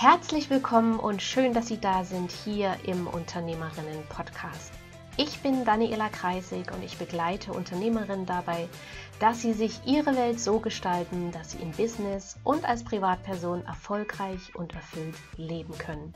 Herzlich 0.00 0.48
willkommen 0.48 1.00
und 1.00 1.22
schön, 1.22 1.52
dass 1.54 1.66
Sie 1.66 1.80
da 1.80 2.04
sind 2.04 2.30
hier 2.30 2.76
im 2.84 3.08
Unternehmerinnen-Podcast. 3.08 4.70
Ich 5.16 5.40
bin 5.40 5.64
Daniela 5.64 6.08
Kreisig 6.08 6.70
und 6.72 6.84
ich 6.84 6.98
begleite 6.98 7.52
Unternehmerinnen 7.52 8.24
dabei, 8.24 8.68
dass 9.18 9.42
sie 9.42 9.52
sich 9.52 9.80
ihre 9.86 10.14
Welt 10.14 10.38
so 10.38 10.60
gestalten, 10.60 11.32
dass 11.32 11.50
sie 11.50 11.58
im 11.58 11.72
Business 11.72 12.36
und 12.44 12.64
als 12.64 12.84
Privatperson 12.84 13.66
erfolgreich 13.66 14.54
und 14.54 14.72
erfüllt 14.72 15.16
leben 15.36 15.76
können. 15.78 16.14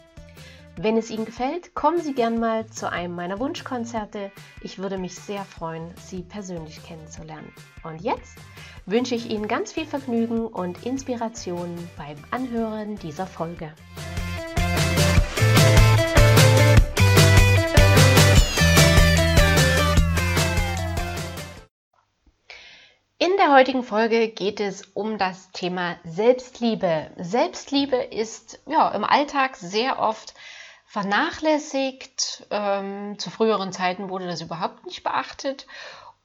Wenn 0.76 0.96
es 0.96 1.10
Ihnen 1.10 1.26
gefällt, 1.26 1.74
kommen 1.74 2.00
Sie 2.00 2.14
gern 2.14 2.38
mal 2.38 2.66
zu 2.66 2.90
einem 2.90 3.14
meiner 3.14 3.40
Wunschkonzerte. 3.40 4.30
Ich 4.62 4.78
würde 4.78 4.96
mich 4.96 5.16
sehr 5.16 5.44
freuen, 5.44 5.92
Sie 5.96 6.22
persönlich 6.22 6.82
kennenzulernen. 6.82 7.52
Und 7.82 8.00
jetzt 8.00 8.38
wünsche 8.86 9.14
ich 9.14 9.30
Ihnen 9.30 9.48
ganz 9.48 9.72
viel 9.72 9.86
Vergnügen 9.86 10.46
und 10.46 10.84
Inspiration 10.84 11.76
beim 11.96 12.16
Anhören 12.30 12.98
dieser 12.98 13.26
Folge. 13.26 13.72
In 23.18 23.36
der 23.36 23.52
heutigen 23.52 23.84
Folge 23.84 24.28
geht 24.28 24.58
es 24.58 24.82
um 24.94 25.16
das 25.16 25.52
Thema 25.52 25.96
Selbstliebe. 26.02 27.10
Selbstliebe 27.16 27.96
ist 27.96 28.60
ja 28.66 28.88
im 28.90 29.04
Alltag 29.04 29.54
sehr 29.56 30.00
oft 30.00 30.34
vernachlässigt. 30.86 32.46
Ähm, 32.50 33.18
zu 33.18 33.30
früheren 33.30 33.72
Zeiten 33.72 34.08
wurde 34.10 34.26
das 34.26 34.40
überhaupt 34.40 34.84
nicht 34.86 35.04
beachtet. 35.04 35.68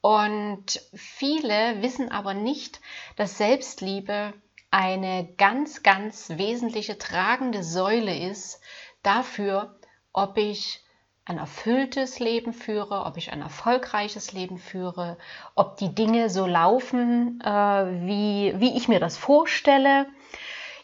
Und 0.02 0.82
viele 0.94 1.82
wissen 1.82 2.12
aber 2.12 2.34
nicht, 2.34 2.80
dass 3.16 3.38
Selbstliebe 3.38 4.34
eine 4.70 5.28
ganz, 5.38 5.84
ganz 5.84 6.30
wesentliche 6.36 6.98
tragende 6.98 7.64
Säule 7.64 8.18
ist 8.18 8.62
dafür, 9.02 9.80
ob 10.14 10.38
ich 10.38 10.84
ein 11.26 11.38
erfülltes 11.38 12.20
Leben 12.20 12.54
führe, 12.54 13.04
ob 13.06 13.18
ich 13.18 13.34
ein 13.34 13.42
erfolgreiches 13.42 14.32
Leben 14.32 14.58
führe, 14.58 15.18
ob 15.56 15.76
die 15.78 15.94
Dinge 15.94 16.30
so 16.30 16.46
laufen, 16.46 17.42
äh, 17.42 17.50
wie, 17.50 18.54
wie 18.58 18.78
ich 18.78 18.88
mir 18.88 19.00
das 19.00 19.18
vorstelle. 19.18 20.08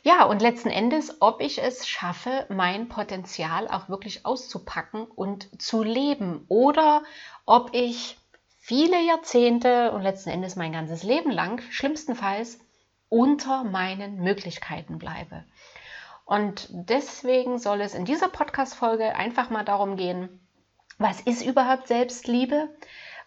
Ja, 0.02 0.26
und 0.26 0.42
letzten 0.42 0.70
Endes, 0.70 1.22
ob 1.22 1.40
ich 1.40 1.64
es 1.64 1.88
schaffe, 1.88 2.46
mein 2.50 2.90
Potenzial 2.90 3.70
auch 3.70 3.88
wirklich 3.88 4.26
auszupacken 4.26 5.06
und 5.06 5.62
zu 5.62 5.82
leben 5.82 6.44
oder 6.50 7.04
ob 7.46 7.74
ich 7.74 8.18
viele 8.66 9.02
Jahrzehnte 9.02 9.92
und 9.92 10.04
letzten 10.04 10.30
Endes 10.30 10.56
mein 10.56 10.72
ganzes 10.72 11.04
Leben 11.04 11.32
lang, 11.32 11.62
schlimmstenfalls, 11.70 12.60
unter 13.10 13.66
meinen 13.66 14.22
Möglichkeiten 14.24 15.00
bleibe. 15.00 15.44
Und 16.24 16.70
deswegen 16.72 17.60
soll 17.60 17.82
es 17.82 17.94
in 17.94 18.06
dieser 18.06 18.30
Podcast-Folge 18.30 19.16
einfach 19.16 19.50
mal 19.50 19.66
darum 19.66 19.98
gehen, 19.98 20.40
was 20.98 21.20
ist 21.20 21.46
überhaupt 21.46 21.90
Selbstliebe? 21.90 22.70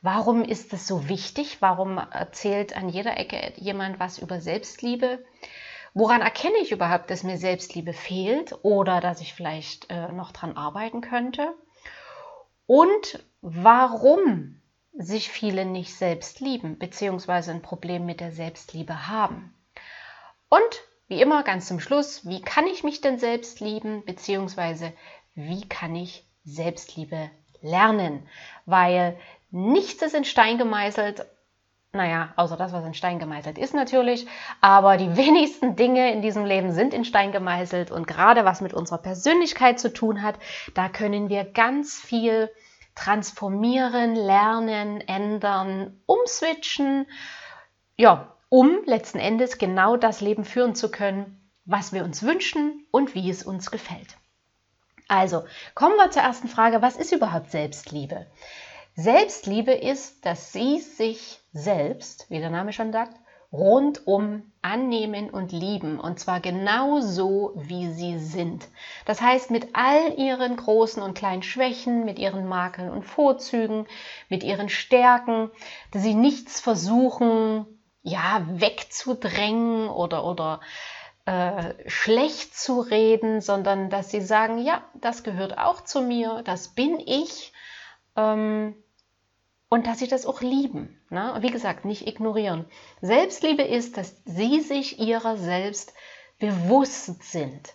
Warum 0.01 0.43
ist 0.43 0.73
es 0.73 0.87
so 0.87 1.07
wichtig? 1.11 1.59
Warum 1.61 1.99
erzählt 1.99 2.75
an 2.75 2.89
jeder 2.89 3.19
Ecke 3.19 3.53
jemand 3.57 4.01
was 4.01 4.17
über 4.17 4.41
Selbstliebe? 4.41 5.23
Woran 5.93 6.23
erkenne 6.23 6.57
ich 6.63 6.73
überhaupt, 6.73 7.11
dass 7.11 7.25
mir 7.25 7.37
Selbstliebe 7.37 7.93
fehlt 7.93 8.55
oder 8.63 9.03
dass 9.03 9.21
ich 9.21 9.35
vielleicht 9.35 9.91
äh, 9.91 10.11
noch 10.13 10.33
dran 10.33 10.57
arbeiten 10.57 11.03
könnte? 11.03 11.53
Und 12.67 13.23
warum 13.43 14.63
sich 14.99 15.31
viele 15.31 15.65
nicht 15.65 15.95
selbst 15.95 16.41
lieben, 16.41 16.79
beziehungsweise 16.79 17.51
ein 17.51 17.63
Problem 17.63 18.07
mit 18.07 18.21
der 18.21 18.33
Selbstliebe 18.33 19.09
haben? 19.09 19.55
Und 20.49 20.61
wie 21.09 21.21
immer 21.21 21.43
ganz 21.43 21.69
zum 21.69 21.81
Schluss, 21.81 22.27
wie 22.27 22.41
kann 22.41 22.67
ich 22.67 22.83
mich 22.83 23.01
denn 23.01 23.19
selbst 23.19 23.61
lieben, 23.61 24.05
beziehungsweise 24.05 24.93
wie 25.35 25.69
kann 25.69 25.95
ich 25.95 26.25
Selbstliebe 26.45 27.31
lernen? 27.61 28.27
Weil 28.65 29.19
nichts 29.51 30.03
ist 30.03 30.15
in 30.15 30.25
Stein 30.25 30.59
gemeißelt 30.59 31.27
naja, 31.97 32.33
außer 32.37 32.57
das, 32.57 32.73
was 32.73 32.85
in 32.85 32.95
Stein 32.95 33.19
gemeißelt 33.19 33.59
ist 33.59 33.75
natürlich. 33.75 34.27
Aber 34.61 34.97
die 34.97 35.17
wenigsten 35.17 35.77
Dinge 35.77 36.13
in 36.13 36.23
diesem 36.23 36.45
Leben 36.45 36.73
sind 36.73 36.95
in 36.95 37.05
Stein 37.05 37.33
gemeißelt. 37.33 37.91
Und 37.91 38.07
gerade 38.07 38.45
was 38.45 38.61
mit 38.61 38.75
unserer 38.75 38.99
Persönlichkeit 38.99 39.81
zu 39.81 39.93
tun 39.93 40.23
hat, 40.23 40.37
da 40.75 40.89
können 40.89 41.29
wir 41.29 41.45
ganz 41.45 41.95
viel 42.01 42.51
transformieren, 42.97 44.17
lernen, 44.17 45.01
ändern, 45.01 46.01
umswitchen. 46.07 47.07
Ja, 47.97 48.37
um 48.49 48.81
letzten 48.85 49.19
Endes 49.19 49.59
genau 49.59 49.97
das 49.97 50.21
Leben 50.21 50.45
führen 50.45 50.75
zu 50.75 50.91
können, 50.91 51.49
was 51.65 51.93
wir 51.93 52.05
uns 52.05 52.23
wünschen 52.23 52.87
und 52.91 53.15
wie 53.15 53.31
es 53.31 53.45
uns 53.45 53.71
gefällt. 53.71 54.17
Also, 55.09 55.45
kommen 55.75 55.97
wir 55.97 56.11
zur 56.11 56.23
ersten 56.23 56.49
Frage, 56.49 56.83
was 56.83 56.97
ist 56.97 57.13
überhaupt 57.13 57.53
Selbstliebe? 57.53 58.27
Selbstliebe 58.97 59.73
ist, 59.73 60.25
dass 60.25 60.53
Sie 60.53 60.81
sich 60.81 61.39
selbst, 61.53 62.29
wie 62.31 62.41
der 62.41 62.51
Name 62.51 62.73
schon 62.73 62.93
sagt, 62.93 63.17
rundum 63.57 64.43
annehmen 64.63 65.31
und 65.31 65.53
lieben. 65.53 65.99
Und 66.01 66.19
zwar 66.19 66.41
genau 66.41 67.01
so, 67.01 67.53
wie 67.57 67.89
Sie 67.89 68.19
sind. 68.19 68.69
Das 69.05 69.21
heißt, 69.21 69.51
mit 69.51 69.69
all 69.75 70.19
Ihren 70.19 70.57
großen 70.57 71.03
und 71.03 71.17
kleinen 71.17 71.43
Schwächen, 71.43 72.05
mit 72.05 72.19
Ihren 72.19 72.47
Makeln 72.47 72.91
und 72.91 73.05
Vorzügen, 73.05 73.87
mit 74.29 74.43
Ihren 74.45 74.69
Stärken, 74.69 75.51
dass 75.93 76.03
Sie 76.03 76.15
nichts 76.15 76.61
versuchen, 76.61 77.67
ja, 78.03 78.47
wegzudrängen 78.49 79.89
oder, 79.89 80.25
oder 80.25 80.61
äh, 81.25 81.75
schlecht 81.87 82.57
zu 82.57 82.81
reden, 82.81 83.41
sondern 83.41 83.91
dass 83.91 84.11
Sie 84.11 84.21
sagen, 84.21 84.59
ja, 84.59 84.85
das 84.95 85.23
gehört 85.23 85.59
auch 85.59 85.83
zu 85.83 86.03
mir, 86.03 86.43
das 86.45 86.69
bin 86.69 87.01
ich. 87.01 87.53
Ähm, 88.17 88.77
und 89.69 89.87
dass 89.87 89.99
sie 89.99 90.09
das 90.09 90.27
auch 90.27 90.41
lieben. 90.41 91.01
Ne? 91.11 91.37
wie 91.41 91.51
gesagt, 91.51 91.85
nicht 91.85 92.07
ignorieren. 92.07 92.67
Selbstliebe 93.01 93.63
ist, 93.63 93.97
dass 93.97 94.17
sie 94.25 94.61
sich 94.61 94.99
ihrer 94.99 95.37
selbst 95.37 95.93
bewusst 96.39 97.23
sind, 97.25 97.75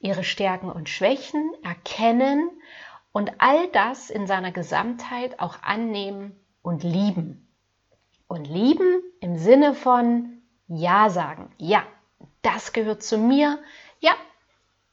ihre 0.00 0.24
Stärken 0.24 0.70
und 0.70 0.88
Schwächen 0.88 1.52
erkennen 1.62 2.50
und 3.12 3.32
all 3.38 3.68
das 3.68 4.10
in 4.10 4.26
seiner 4.26 4.52
Gesamtheit 4.52 5.40
auch 5.40 5.62
annehmen 5.62 6.38
und 6.62 6.82
lieben. 6.82 7.46
Und 8.28 8.44
lieben 8.44 9.02
im 9.20 9.36
Sinne 9.38 9.74
von 9.74 10.42
Ja 10.68 11.10
sagen. 11.10 11.52
Ja, 11.58 11.82
das 12.42 12.72
gehört 12.72 13.02
zu 13.02 13.18
mir. 13.18 13.58
Ja, 13.98 14.12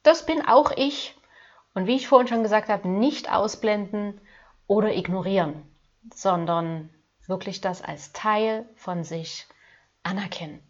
das 0.01 0.25
bin 0.25 0.47
auch 0.47 0.71
ich. 0.75 1.15
Und 1.75 1.85
wie 1.85 1.95
ich 1.95 2.07
vorhin 2.07 2.27
schon 2.27 2.41
gesagt 2.41 2.69
habe, 2.69 2.87
nicht 2.87 3.31
ausblenden 3.31 4.19
oder 4.65 4.95
ignorieren 4.95 5.63
sondern 6.13 6.89
wirklich 7.27 7.61
das 7.61 7.81
als 7.81 8.13
Teil 8.13 8.67
von 8.75 9.03
sich 9.03 9.47
anerkennen. 10.03 10.61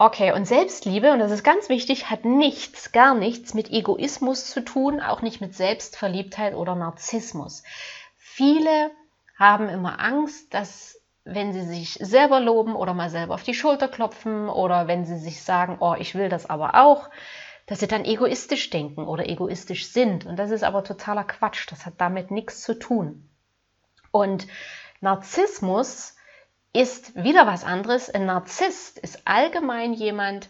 Okay, 0.00 0.32
und 0.32 0.46
Selbstliebe, 0.46 1.12
und 1.12 1.18
das 1.18 1.32
ist 1.32 1.42
ganz 1.42 1.68
wichtig, 1.68 2.08
hat 2.08 2.24
nichts, 2.24 2.92
gar 2.92 3.14
nichts 3.14 3.52
mit 3.52 3.70
Egoismus 3.70 4.48
zu 4.48 4.64
tun, 4.64 5.00
auch 5.00 5.22
nicht 5.22 5.40
mit 5.40 5.56
Selbstverliebtheit 5.56 6.54
oder 6.54 6.76
Narzissmus. 6.76 7.64
Viele 8.16 8.92
haben 9.36 9.68
immer 9.68 10.00
Angst, 10.00 10.54
dass 10.54 11.00
wenn 11.24 11.52
sie 11.52 11.62
sich 11.62 11.94
selber 11.94 12.40
loben 12.40 12.74
oder 12.74 12.94
mal 12.94 13.10
selber 13.10 13.34
auf 13.34 13.42
die 13.42 13.54
Schulter 13.54 13.88
klopfen 13.88 14.48
oder 14.48 14.86
wenn 14.86 15.04
sie 15.04 15.18
sich 15.18 15.42
sagen, 15.42 15.78
oh, 15.80 15.94
ich 15.98 16.14
will 16.14 16.28
das 16.28 16.48
aber 16.48 16.76
auch, 16.76 17.10
dass 17.66 17.80
sie 17.80 17.88
dann 17.88 18.04
egoistisch 18.04 18.70
denken 18.70 19.06
oder 19.06 19.28
egoistisch 19.28 19.92
sind. 19.92 20.24
Und 20.26 20.38
das 20.38 20.50
ist 20.50 20.64
aber 20.64 20.84
totaler 20.84 21.24
Quatsch. 21.24 21.70
Das 21.70 21.84
hat 21.84 21.94
damit 21.98 22.30
nichts 22.30 22.62
zu 22.62 22.78
tun. 22.78 23.27
Und 24.10 24.46
Narzissmus 25.00 26.16
ist 26.72 27.14
wieder 27.14 27.46
was 27.46 27.64
anderes. 27.64 28.10
Ein 28.10 28.26
Narzisst 28.26 28.98
ist 28.98 29.26
allgemein 29.26 29.92
jemand, 29.92 30.48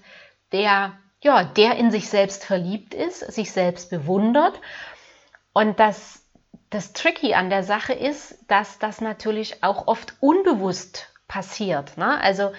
der, 0.52 0.98
ja, 1.22 1.44
der 1.44 1.76
in 1.76 1.90
sich 1.90 2.08
selbst 2.08 2.44
verliebt 2.44 2.94
ist, 2.94 3.20
sich 3.20 3.52
selbst 3.52 3.90
bewundert. 3.90 4.60
Und 5.52 5.78
das, 5.80 6.22
das 6.70 6.92
Tricky 6.92 7.34
an 7.34 7.50
der 7.50 7.62
Sache 7.62 7.92
ist, 7.92 8.38
dass 8.48 8.78
das 8.78 9.00
natürlich 9.00 9.62
auch 9.62 9.86
oft 9.86 10.14
unbewusst 10.20 11.08
passiert. 11.28 11.96
Ne? 11.96 12.20
Also 12.20 12.52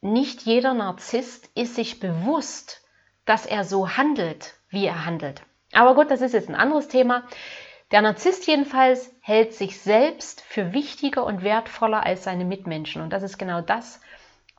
nicht 0.00 0.42
jeder 0.42 0.74
Narzisst 0.74 1.48
ist 1.54 1.76
sich 1.76 2.00
bewusst, 2.00 2.82
dass 3.24 3.46
er 3.46 3.64
so 3.64 3.96
handelt, 3.96 4.54
wie 4.68 4.86
er 4.86 5.06
handelt. 5.06 5.42
Aber 5.72 5.94
gut, 5.94 6.10
das 6.10 6.20
ist 6.20 6.32
jetzt 6.32 6.48
ein 6.48 6.54
anderes 6.54 6.88
Thema. 6.88 7.22
Der 7.92 8.00
Narzisst 8.00 8.46
jedenfalls 8.46 9.14
hält 9.20 9.52
sich 9.52 9.78
selbst 9.78 10.40
für 10.40 10.72
wichtiger 10.72 11.24
und 11.26 11.42
wertvoller 11.42 12.04
als 12.06 12.24
seine 12.24 12.46
Mitmenschen. 12.46 13.02
Und 13.02 13.12
das 13.12 13.22
ist 13.22 13.36
genau 13.36 13.60
das, 13.60 14.00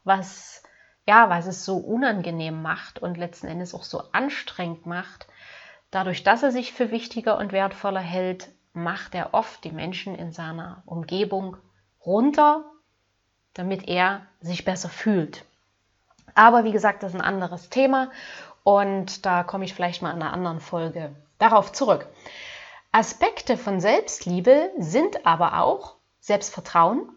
was, 0.04 0.62
ja, 1.08 1.32
was 1.32 1.48
es 1.48 1.66
so 1.66 1.78
unangenehm 1.78 2.62
macht 2.62 3.00
und 3.00 3.18
letzten 3.18 3.48
Endes 3.48 3.74
auch 3.74 3.84
so 3.84 4.04
anstrengend 4.12 4.86
macht. 4.86 5.26
Dadurch, 5.90 6.24
dass 6.24 6.44
er 6.44 6.52
sich 6.52 6.74
für 6.74 6.92
wichtiger 6.92 7.40
und 7.40 7.52
wertvoller 7.52 8.00
hält, 8.00 8.50
macht 8.74 9.16
er 9.16 9.34
oft 9.34 9.64
die 9.64 9.72
Menschen 9.72 10.14
in 10.14 10.32
seiner 10.32 10.84
Umgebung 10.86 11.58
runter, 12.06 12.64
damit 13.56 13.88
er 13.88 14.28
sich 14.42 14.64
besser 14.64 14.90
fühlt. 14.90 15.44
Aber 16.36 16.66
wie 16.66 16.72
gesagt, 16.72 17.02
das 17.02 17.14
ist 17.14 17.20
ein 17.20 17.26
anderes 17.26 17.70
Thema. 17.70 18.12
und 18.64 19.26
da 19.26 19.44
komme 19.44 19.66
ich 19.66 19.74
vielleicht 19.74 20.02
mal 20.02 20.12
in 20.12 20.22
einer 20.22 20.34
anderen 20.34 20.60
Folge 20.60 21.16
darauf 21.38 21.74
zurück. 21.74 22.08
Aspekte 22.96 23.58
von 23.58 23.80
Selbstliebe 23.80 24.72
sind 24.78 25.26
aber 25.26 25.64
auch 25.64 25.96
Selbstvertrauen, 26.20 27.10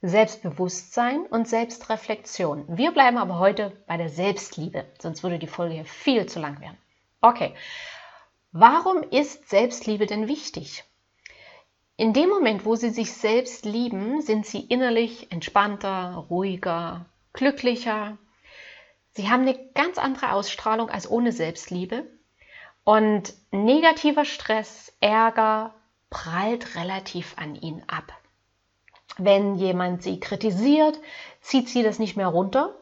Selbstbewusstsein 0.00 1.26
und 1.26 1.48
Selbstreflexion. 1.48 2.64
Wir 2.68 2.92
bleiben 2.92 3.18
aber 3.18 3.40
heute 3.40 3.72
bei 3.88 3.96
der 3.96 4.10
Selbstliebe, 4.10 4.84
sonst 5.00 5.24
würde 5.24 5.40
die 5.40 5.48
Folge 5.48 5.74
hier 5.74 5.86
viel 5.86 6.26
zu 6.26 6.38
lang 6.38 6.60
werden. 6.60 6.78
Okay, 7.20 7.52
warum 8.52 9.02
ist 9.02 9.48
Selbstliebe 9.50 10.06
denn 10.06 10.28
wichtig? 10.28 10.84
In 11.96 12.12
dem 12.12 12.28
Moment, 12.28 12.64
wo 12.64 12.76
Sie 12.76 12.90
sich 12.90 13.12
selbst 13.12 13.64
lieben, 13.64 14.22
sind 14.22 14.46
Sie 14.46 14.60
innerlich 14.60 15.32
entspannter, 15.32 16.26
ruhiger, 16.30 17.06
glücklicher. 17.32 18.18
Sie 19.14 19.28
haben 19.28 19.42
eine 19.42 19.58
ganz 19.74 19.98
andere 19.98 20.30
Ausstrahlung 20.30 20.90
als 20.90 21.10
ohne 21.10 21.32
Selbstliebe. 21.32 22.06
Und 22.84 23.34
negativer 23.50 24.24
Stress, 24.24 24.92
Ärger 25.00 25.74
prallt 26.10 26.76
relativ 26.76 27.34
an 27.38 27.54
Ihnen 27.54 27.82
ab. 27.88 28.12
Wenn 29.16 29.56
jemand 29.56 30.02
Sie 30.02 30.20
kritisiert, 30.20 30.98
zieht 31.40 31.68
Sie 31.68 31.82
das 31.82 31.98
nicht 31.98 32.16
mehr 32.16 32.28
runter. 32.28 32.74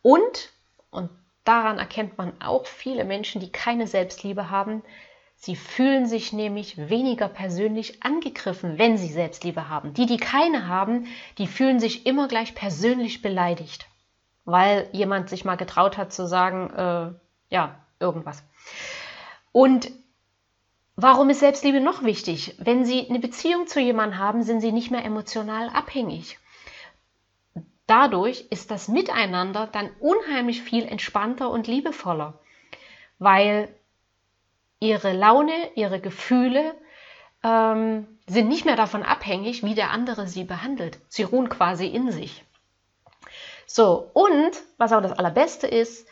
Und, 0.00 0.52
und 0.90 1.10
daran 1.44 1.78
erkennt 1.78 2.18
man 2.18 2.40
auch 2.40 2.66
viele 2.66 3.04
Menschen, 3.04 3.40
die 3.40 3.50
keine 3.50 3.86
Selbstliebe 3.86 4.50
haben, 4.50 4.82
Sie 5.44 5.56
fühlen 5.56 6.06
sich 6.06 6.32
nämlich 6.32 6.88
weniger 6.88 7.26
persönlich 7.26 8.04
angegriffen, 8.04 8.78
wenn 8.78 8.96
sie 8.96 9.08
Selbstliebe 9.08 9.68
haben. 9.68 9.92
Die, 9.92 10.06
die 10.06 10.18
keine 10.18 10.68
haben, 10.68 11.08
die 11.36 11.48
fühlen 11.48 11.80
sich 11.80 12.06
immer 12.06 12.28
gleich 12.28 12.54
persönlich 12.54 13.22
beleidigt, 13.22 13.86
weil 14.44 14.88
jemand 14.92 15.28
sich 15.28 15.44
mal 15.44 15.56
getraut 15.56 15.98
hat 15.98 16.12
zu 16.12 16.28
sagen, 16.28 16.70
äh, 16.70 17.52
ja, 17.52 17.74
irgendwas. 17.98 18.44
Und 19.52 19.90
warum 20.96 21.30
ist 21.30 21.40
Selbstliebe 21.40 21.80
noch 21.80 22.02
wichtig? 22.02 22.56
Wenn 22.58 22.84
Sie 22.84 23.08
eine 23.08 23.18
Beziehung 23.18 23.66
zu 23.66 23.80
jemandem 23.80 24.18
haben, 24.18 24.42
sind 24.42 24.60
Sie 24.60 24.72
nicht 24.72 24.90
mehr 24.90 25.04
emotional 25.04 25.68
abhängig. 25.68 26.38
Dadurch 27.86 28.46
ist 28.50 28.70
das 28.70 28.88
Miteinander 28.88 29.66
dann 29.66 29.90
unheimlich 30.00 30.62
viel 30.62 30.86
entspannter 30.86 31.50
und 31.50 31.66
liebevoller, 31.66 32.40
weil 33.18 33.68
ihre 34.80 35.12
Laune, 35.12 35.52
ihre 35.74 36.00
Gefühle 36.00 36.74
ähm, 37.42 38.06
sind 38.26 38.48
nicht 38.48 38.64
mehr 38.64 38.76
davon 38.76 39.02
abhängig, 39.02 39.62
wie 39.62 39.74
der 39.74 39.90
andere 39.90 40.26
sie 40.26 40.44
behandelt. 40.44 40.98
Sie 41.08 41.22
ruhen 41.24 41.48
quasi 41.48 41.86
in 41.86 42.10
sich. 42.10 42.44
So, 43.66 44.10
und 44.14 44.52
was 44.78 44.92
aber 44.92 45.02
das 45.02 45.18
Allerbeste 45.18 45.66
ist, 45.66 46.08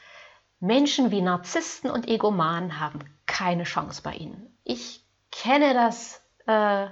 Menschen 0.58 1.10
wie 1.10 1.22
Narzissten 1.22 1.90
und 1.90 2.08
Egomanen 2.08 2.78
haben 2.78 3.00
keine 3.30 3.62
Chance 3.62 4.02
bei 4.02 4.14
ihnen. 4.14 4.52
Ich 4.64 5.04
kenne 5.30 5.72
das, 5.72 6.20
äh, 6.46 6.88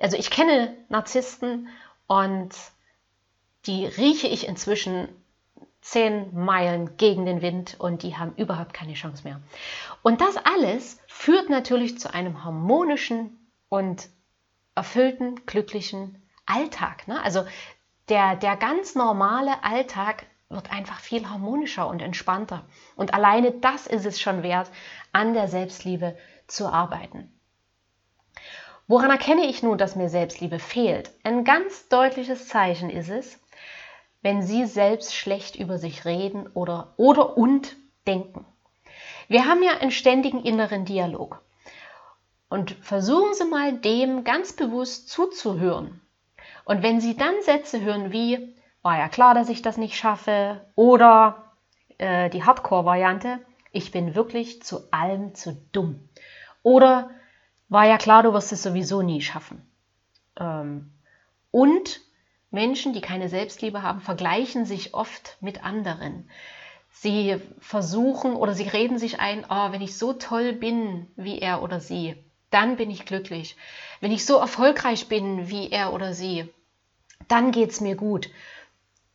also 0.00 0.16
ich 0.16 0.30
kenne 0.30 0.76
Narzissten 0.88 1.68
und 2.06 2.50
die 3.66 3.86
rieche 3.86 4.28
ich 4.28 4.46
inzwischen 4.46 5.08
zehn 5.80 6.32
Meilen 6.32 6.96
gegen 6.96 7.26
den 7.26 7.42
Wind 7.42 7.80
und 7.80 8.04
die 8.04 8.16
haben 8.16 8.32
überhaupt 8.36 8.72
keine 8.72 8.94
Chance 8.94 9.24
mehr. 9.24 9.40
Und 10.02 10.20
das 10.20 10.36
alles 10.36 11.00
führt 11.08 11.50
natürlich 11.50 11.98
zu 11.98 12.14
einem 12.14 12.44
harmonischen 12.44 13.50
und 13.68 14.08
erfüllten, 14.76 15.44
glücklichen 15.46 16.22
Alltag. 16.46 17.08
Ne? 17.08 17.20
Also 17.22 17.44
der, 18.08 18.36
der 18.36 18.56
ganz 18.56 18.94
normale 18.94 19.64
Alltag 19.64 20.26
wird 20.52 20.70
einfach 20.70 21.00
viel 21.00 21.28
harmonischer 21.28 21.86
und 21.86 22.02
entspannter. 22.02 22.64
Und 22.96 23.14
alleine 23.14 23.52
das 23.52 23.86
ist 23.86 24.06
es 24.06 24.20
schon 24.20 24.42
wert, 24.42 24.70
an 25.12 25.34
der 25.34 25.48
Selbstliebe 25.48 26.16
zu 26.46 26.68
arbeiten. 26.68 27.32
Woran 28.86 29.10
erkenne 29.10 29.46
ich 29.46 29.62
nun, 29.62 29.78
dass 29.78 29.96
mir 29.96 30.08
Selbstliebe 30.08 30.58
fehlt? 30.58 31.10
Ein 31.22 31.44
ganz 31.44 31.88
deutliches 31.88 32.48
Zeichen 32.48 32.90
ist 32.90 33.08
es, 33.08 33.40
wenn 34.20 34.42
Sie 34.42 34.66
selbst 34.66 35.14
schlecht 35.14 35.56
über 35.56 35.78
sich 35.78 36.04
reden 36.04 36.46
oder, 36.48 36.94
oder 36.96 37.36
und 37.36 37.76
denken. 38.06 38.44
Wir 39.28 39.46
haben 39.46 39.62
ja 39.62 39.78
einen 39.78 39.90
ständigen 39.90 40.44
inneren 40.44 40.84
Dialog. 40.84 41.42
Und 42.48 42.72
versuchen 42.82 43.34
Sie 43.34 43.46
mal 43.46 43.72
dem 43.72 44.24
ganz 44.24 44.52
bewusst 44.52 45.08
zuzuhören. 45.08 46.00
Und 46.64 46.82
wenn 46.82 47.00
Sie 47.00 47.16
dann 47.16 47.34
Sätze 47.42 47.80
hören 47.80 48.12
wie, 48.12 48.54
war 48.82 48.98
ja 48.98 49.08
klar, 49.08 49.34
dass 49.34 49.48
ich 49.48 49.62
das 49.62 49.76
nicht 49.76 49.96
schaffe, 49.96 50.64
oder 50.74 51.52
äh, 51.98 52.28
die 52.30 52.44
Hardcore-Variante, 52.44 53.38
ich 53.70 53.90
bin 53.90 54.14
wirklich 54.14 54.62
zu 54.62 54.92
allem 54.92 55.34
zu 55.34 55.56
dumm. 55.72 56.08
Oder 56.62 57.10
war 57.68 57.86
ja 57.86 57.96
klar, 57.96 58.22
du 58.22 58.32
wirst 58.32 58.52
es 58.52 58.62
sowieso 58.62 59.02
nie 59.02 59.22
schaffen. 59.22 59.66
Ähm, 60.38 60.92
und 61.50 62.00
Menschen, 62.50 62.92
die 62.92 63.00
keine 63.00 63.28
Selbstliebe 63.28 63.82
haben, 63.82 64.00
vergleichen 64.00 64.66
sich 64.66 64.94
oft 64.94 65.38
mit 65.40 65.64
anderen. 65.64 66.28
Sie 66.90 67.40
versuchen 67.58 68.36
oder 68.36 68.52
sie 68.52 68.68
reden 68.68 68.98
sich 68.98 69.18
ein, 69.20 69.46
oh, 69.48 69.72
wenn 69.72 69.80
ich 69.80 69.96
so 69.96 70.12
toll 70.12 70.52
bin 70.52 71.06
wie 71.16 71.38
er 71.38 71.62
oder 71.62 71.80
sie, 71.80 72.22
dann 72.50 72.76
bin 72.76 72.90
ich 72.90 73.06
glücklich. 73.06 73.56
Wenn 74.00 74.12
ich 74.12 74.26
so 74.26 74.36
erfolgreich 74.36 75.08
bin 75.08 75.48
wie 75.48 75.70
er 75.70 75.94
oder 75.94 76.12
sie, 76.12 76.52
dann 77.28 77.50
geht 77.50 77.70
es 77.70 77.80
mir 77.80 77.96
gut. 77.96 78.28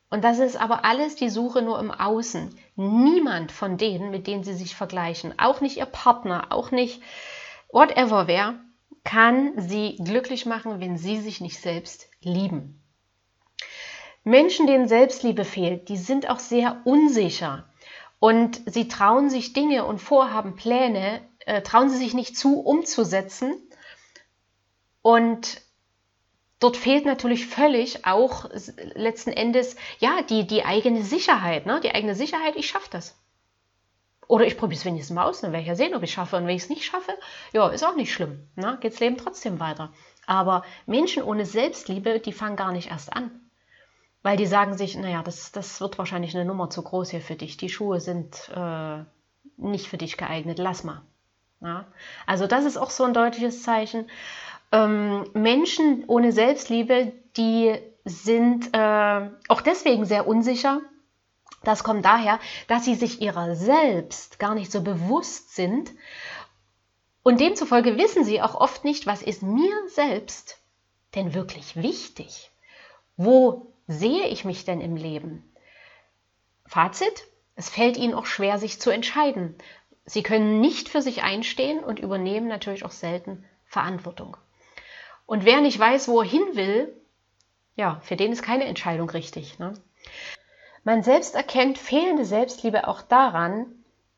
Und 0.10 0.24
das 0.24 0.40
ist 0.40 0.56
aber 0.56 0.86
alles 0.86 1.16
die 1.16 1.30
Suche 1.30 1.62
nur 1.62 1.80
im 1.80 1.92
Außen. 1.92 2.58
Niemand 2.76 3.52
von 3.52 3.78
denen, 3.78 4.10
mit 4.10 4.26
denen 4.26 4.44
sie 4.44 4.54
sich 4.54 4.76
vergleichen, 4.76 5.38
auch 5.38 5.60
nicht 5.60 5.78
ihr 5.78 5.86
Partner, 5.86 6.48
auch 6.50 6.72
nicht 6.72 7.02
whatever 7.72 8.28
wer, 8.28 8.56
kann 9.04 9.54
sie 9.58 9.98
glücklich 9.98 10.46
machen, 10.46 10.80
wenn 10.80 10.98
sie 10.98 11.18
sich 11.18 11.42
nicht 11.42 11.60
selbst 11.60 12.10
lieben. 12.22 12.82
Menschen, 14.24 14.68
denen 14.68 14.88
Selbstliebe 14.88 15.46
fehlt, 15.46 15.88
die 15.90 15.98
sind 15.98 16.30
auch 16.30 16.40
sehr 16.40 16.82
unsicher 16.84 17.70
und 18.20 18.62
sie 18.66 18.88
trauen 18.88 19.30
sich 19.30 19.54
Dinge 19.54 19.86
und 19.86 20.00
Vorhaben, 20.00 20.56
Pläne, 20.56 21.22
äh, 21.46 21.62
trauen 21.62 21.90
sie 21.90 21.98
sich 21.98 22.14
nicht 22.14 22.38
zu, 22.38 22.60
umzusetzen. 22.60 23.54
Und 25.02 25.62
dort 26.60 26.78
fehlt 26.78 27.06
natürlich 27.06 27.48
völlig 27.48 28.06
auch 28.06 28.50
letzten 28.96 29.32
Endes 29.32 29.76
ja 30.00 30.22
die, 30.22 30.46
die 30.48 30.66
eigene 30.66 31.04
Sicherheit. 31.04 31.66
Ne? 31.66 31.80
Die 31.82 31.94
eigene 31.94 32.16
Sicherheit, 32.16 32.56
ich 32.56 32.68
schaffe 32.68 32.90
das. 32.92 33.18
Oder 34.28 34.46
ich 34.46 34.58
probiere 34.58 34.80
es 34.80 34.86
wenigstens 34.86 35.16
mal 35.16 35.26
aus, 35.26 35.40
dann 35.40 35.54
werde 35.54 35.62
ich 35.62 35.70
ja 35.70 35.76
sehen, 35.76 35.96
ob 35.96 36.04
ich 36.04 36.10
es 36.10 36.14
schaffe. 36.16 36.36
Und 36.36 36.48
wenn 36.48 36.56
ich 36.56 36.64
es 36.64 36.70
nicht 36.70 36.84
schaffe, 36.84 37.14
ja, 37.54 37.70
ist 37.70 37.86
auch 37.86 37.96
nicht 37.96 38.14
schlimm. 38.14 38.50
Ne? 38.56 38.78
Geht 38.82 38.94
das 38.94 39.00
Leben 39.00 39.18
trotzdem 39.18 39.60
weiter. 39.60 39.94
Aber 40.26 40.64
Menschen 40.86 41.24
ohne 41.24 41.46
Selbstliebe, 41.46 42.20
die 42.20 42.34
fangen 42.34 42.58
gar 42.58 42.74
nicht 42.74 42.92
erst 42.92 43.14
an 43.14 43.48
weil 44.28 44.36
die 44.36 44.46
sagen 44.46 44.78
sich, 44.78 44.98
naja, 44.98 45.24
das, 45.24 45.54
das 45.54 45.80
wird 45.80 45.98
wahrscheinlich 45.98 46.36
eine 46.36 46.44
Nummer 46.44 46.70
zu 46.70 46.82
groß 46.82 47.12
hier 47.12 47.22
für 47.22 47.36
dich. 47.36 47.56
Die 47.56 47.70
Schuhe 47.70 48.02
sind 48.02 48.50
äh, 48.54 49.04
nicht 49.56 49.88
für 49.88 49.98
dich 49.98 50.18
geeignet, 50.18 50.60
lass 50.60 50.84
mal. 50.84 51.02
Ja? 51.62 51.86
Also 52.26 52.46
das 52.46 52.66
ist 52.66 52.76
auch 52.76 52.90
so 52.90 53.06
ein 53.06 53.14
deutliches 53.14 53.64
Zeichen. 53.64 54.10
Ähm, 54.72 55.30
Menschen 55.34 56.04
ohne 56.08 56.32
Selbstliebe, 56.32 57.14
die 57.38 57.76
sind 58.04 58.74
äh, 58.74 59.30
auch 59.48 59.62
deswegen 59.62 60.06
sehr 60.06 60.28
unsicher. 60.28 60.82
Das 61.64 61.84
kommt 61.84 62.06
daher, 62.06 62.40
dass 62.68 62.86
sie 62.86 62.96
sich 62.96 63.22
ihrer 63.22 63.56
selbst 63.56 64.40
gar 64.40 64.56
nicht 64.56 64.72
so 64.72 64.82
bewusst 64.82 65.56
sind. 65.56 65.92
Und 67.24 67.42
demzufolge 67.42 67.98
wissen 67.98 68.24
sie 68.24 68.42
auch 68.42 68.56
oft 68.56 68.86
nicht, 68.86 69.06
was 69.06 69.22
ist 69.22 69.44
mir 69.44 69.76
selbst 69.88 70.60
denn 71.16 71.34
wirklich 71.34 71.76
wichtig? 71.76 72.52
Wo 73.18 73.74
sehe 73.88 74.28
ich 74.28 74.46
mich 74.46 74.64
denn 74.64 74.80
im 74.80 74.96
Leben? 74.96 75.44
Fazit, 76.66 77.28
es 77.56 77.70
fällt 77.70 77.98
ihnen 77.98 78.14
auch 78.14 78.26
schwer, 78.26 78.60
sich 78.60 78.80
zu 78.80 78.92
entscheiden. 78.92 79.56
Sie 80.06 80.24
können 80.24 80.62
nicht 80.62 80.88
für 80.88 81.02
sich 81.02 81.24
einstehen 81.24 81.84
und 81.84 82.00
übernehmen 82.00 82.48
natürlich 82.48 82.86
auch 82.86 82.92
selten 82.92 83.44
Verantwortung. 83.66 84.38
Und 85.28 85.46
wer 85.46 85.62
nicht 85.62 85.78
weiß, 85.78 86.08
wo 86.08 86.22
er 86.22 86.28
hin 86.28 86.48
will, 86.54 86.96
ja, 87.76 88.00
für 88.02 88.16
den 88.16 88.32
ist 88.32 88.42
keine 88.42 88.64
Entscheidung 88.64 89.10
richtig. 89.10 89.60
Ne? 89.60 89.74
Man 90.84 91.04
selbst 91.04 91.36
erkennt 91.36 91.78
fehlende 91.78 92.26
Selbstliebe 92.26 92.88
auch 92.88 93.02
daran, 93.04 93.68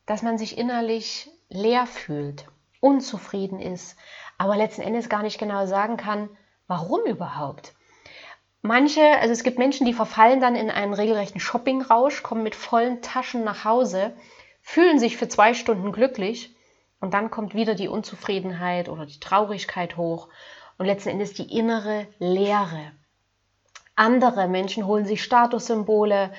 dass 0.06 0.22
man 0.22 0.38
sich 0.38 0.58
innerlich 0.58 1.30
leer 1.50 1.88
fühlt, 1.88 2.46
unzufrieden 2.80 3.60
ist, 3.60 3.98
aber 4.38 4.56
letzten 4.56 4.84
Endes 4.84 5.10
gar 5.10 5.24
nicht 5.24 5.40
genau 5.40 5.66
sagen 5.66 5.98
kann, 5.98 6.30
warum 6.68 7.02
überhaupt. 7.06 7.74
Manche, 8.62 9.02
also 9.20 9.34
es 9.34 9.44
gibt 9.44 9.58
Menschen, 9.58 9.88
die 9.88 9.94
verfallen 9.94 10.40
dann 10.40 10.56
in 10.56 10.70
einen 10.70 10.94
regelrechten 10.94 11.40
Shoppingrausch, 11.40 12.22
kommen 12.22 12.44
mit 12.44 12.56
vollen 12.56 13.02
Taschen 13.02 13.44
nach 13.44 13.66
Hause, 13.66 14.14
fühlen 14.62 15.00
sich 15.00 15.18
für 15.18 15.28
zwei 15.28 15.56
Stunden 15.56 15.92
glücklich 15.92 16.56
und 17.00 17.16
dann 17.16 17.32
kommt 17.32 17.56
wieder 17.56 17.74
die 17.74 17.88
Unzufriedenheit 17.88 18.90
oder 18.90 19.08
die 19.08 19.20
Traurigkeit 19.20 19.98
hoch 19.98 20.28
und 20.80 20.88
letzten 20.88 21.10
Endes 21.10 21.34
die 21.34 21.56
innere 21.56 22.08
Leere. 22.18 22.92
Andere 23.96 24.48
Menschen 24.48 24.88
holen 24.88 25.06
sich 25.06 25.22
Statussymbole, 25.22 26.32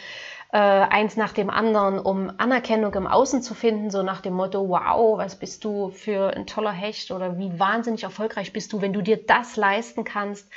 äh, 0.53 0.57
eins 0.59 1.17
nach 1.17 1.33
dem 1.33 1.51
anderen, 1.51 1.99
um 1.99 2.33
Anerkennung 2.39 2.95
im 2.95 3.07
Außen 3.07 3.43
zu 3.43 3.55
finden, 3.55 3.91
so 3.91 4.03
nach 4.03 4.23
dem 4.23 4.33
Motto, 4.35 4.69
wow, 4.69 5.19
was 5.19 5.39
bist 5.39 5.65
du 5.65 5.91
für 5.91 6.35
ein 6.35 6.47
toller 6.47 6.73
Hecht 6.73 7.11
oder 7.13 7.39
wie 7.39 7.61
wahnsinnig 7.61 8.03
erfolgreich 8.03 8.53
bist 8.53 8.73
du, 8.73 8.81
wenn 8.81 8.95
du 8.95 9.03
dir 9.03 9.25
das 9.25 9.57
leisten 9.57 10.05
kannst. 10.05 10.49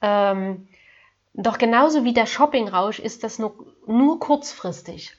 Ähm, 0.00 0.68
doch 1.34 1.58
genauso 1.58 2.04
wie 2.04 2.14
der 2.14 2.26
Shoppingrausch 2.26 2.98
ist 2.98 3.24
das 3.24 3.38
nur, 3.38 3.54
nur 3.86 4.20
kurzfristig. 4.20 5.16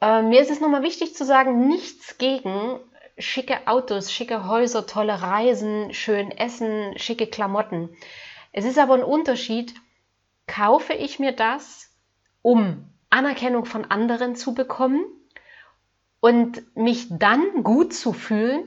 Äh, 0.00 0.22
mir 0.22 0.40
ist 0.40 0.50
es 0.50 0.60
nochmal 0.60 0.82
wichtig 0.82 1.14
zu 1.14 1.24
sagen, 1.24 1.68
nichts 1.68 2.18
gegen 2.18 2.80
schicke 3.18 3.66
Autos, 3.66 4.12
schicke 4.12 4.46
Häuser, 4.46 4.86
tolle 4.86 5.22
Reisen, 5.22 5.92
schön 5.94 6.30
Essen, 6.30 6.98
schicke 6.98 7.26
Klamotten. 7.26 7.96
Es 8.52 8.64
ist 8.64 8.78
aber 8.78 8.94
ein 8.94 9.04
Unterschied, 9.04 9.74
kaufe 10.46 10.92
ich 10.92 11.18
mir 11.18 11.32
das, 11.32 11.90
um 12.42 12.90
Anerkennung 13.10 13.64
von 13.64 13.84
anderen 13.84 14.36
zu 14.36 14.54
bekommen 14.54 15.04
und 16.20 16.62
mich 16.76 17.06
dann 17.10 17.62
gut 17.62 17.94
zu 17.94 18.12
fühlen? 18.12 18.66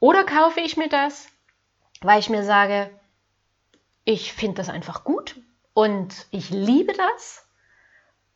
Oder 0.00 0.24
kaufe 0.24 0.60
ich 0.60 0.76
mir 0.76 0.88
das, 0.88 1.28
weil 2.00 2.18
ich 2.20 2.30
mir 2.30 2.44
sage, 2.44 2.90
ich 4.04 4.32
finde 4.32 4.56
das 4.56 4.68
einfach 4.68 5.04
gut 5.04 5.36
und 5.74 6.26
ich 6.30 6.50
liebe 6.50 6.92
das. 6.92 7.46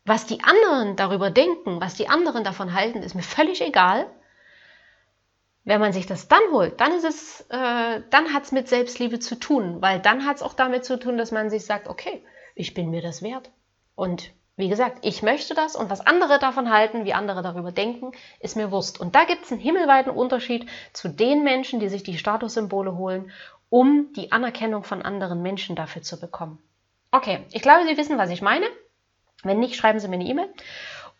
Was 0.05 0.27
die 0.27 0.45
anderen 0.45 0.97
darüber 0.97 1.31
denken, 1.31 1.81
was 1.81 1.95
die 1.95 2.09
anderen 2.09 2.45
davon 2.45 2.73
halten, 2.73 3.03
ist 3.03 3.15
mir 3.15 3.23
völlig 3.23 3.61
egal. 3.61 4.07
Wenn 5.67 5.81
man 5.81 5.93
sich 5.93 6.07
das 6.07 6.29
dann 6.29 6.41
holt, 6.53 6.81
dann 6.81 6.93
ist 6.93 7.05
es, 7.05 7.41
äh, 7.51 8.01
dann 8.11 8.33
hat 8.33 8.45
es 8.45 8.53
mit 8.53 8.69
Selbstliebe 8.69 9.19
zu 9.19 9.35
tun, 9.35 9.83
weil 9.83 10.01
dann 10.01 10.25
hat 10.25 10.37
es 10.37 10.43
auch 10.43 10.55
damit 10.55 10.87
zu 10.87 10.99
tun, 10.99 11.19
dass 11.19 11.33
man 11.33 11.51
sich 11.51 11.67
sagt, 11.67 11.89
okay, 11.89 12.25
ich 12.55 12.73
bin 12.73 12.89
mir 12.89 13.03
das 13.03 13.21
wert. 13.21 13.51
Und 13.95 14.31
wie 14.57 14.69
gesagt, 14.69 15.01
ich 15.03 15.23
möchte 15.23 15.55
das 15.55 15.77
und 15.77 15.91
was 15.91 16.07
andere 16.07 16.39
davon 16.39 16.71
halten, 16.71 17.05
wie 17.05 17.13
andere 17.13 17.43
darüber 17.43 17.73
denken, 17.73 18.13
ist 18.41 18.57
mir 18.57 18.71
Wurst. 18.71 18.99
Und 18.99 19.15
da 19.15 19.25
gibt 19.25 19.45
es 19.45 19.53
einen 19.53 19.61
himmelweiten 19.61 20.11
Unterschied 20.11 20.67
zu 20.95 21.09
den 21.09 21.45
Menschen, 21.45 21.79
die 21.79 21.91
sich 21.91 22.03
die 22.03 22.17
Statussymbole 22.17 22.97
holen 22.97 23.31
um 23.69 24.13
die 24.15 24.33
Anerkennung 24.33 24.85
von 24.85 25.03
anderen 25.03 25.43
Menschen 25.43 25.77
dafür 25.77 26.03
zu 26.03 26.21
bekommen. 26.21 26.59
Okay, 27.11 27.45
ich 27.53 27.63
glaube, 27.63 27.87
Sie 27.87 27.97
wissen, 27.97 28.19
was 28.19 28.31
ich 28.31 28.43
meine. 28.43 28.67
Wenn 29.43 29.59
nicht, 29.59 29.77
schreiben 29.77 30.01
Sie 30.01 30.09
mir 30.09 30.15
eine 30.15 30.27
E-Mail. 30.27 30.49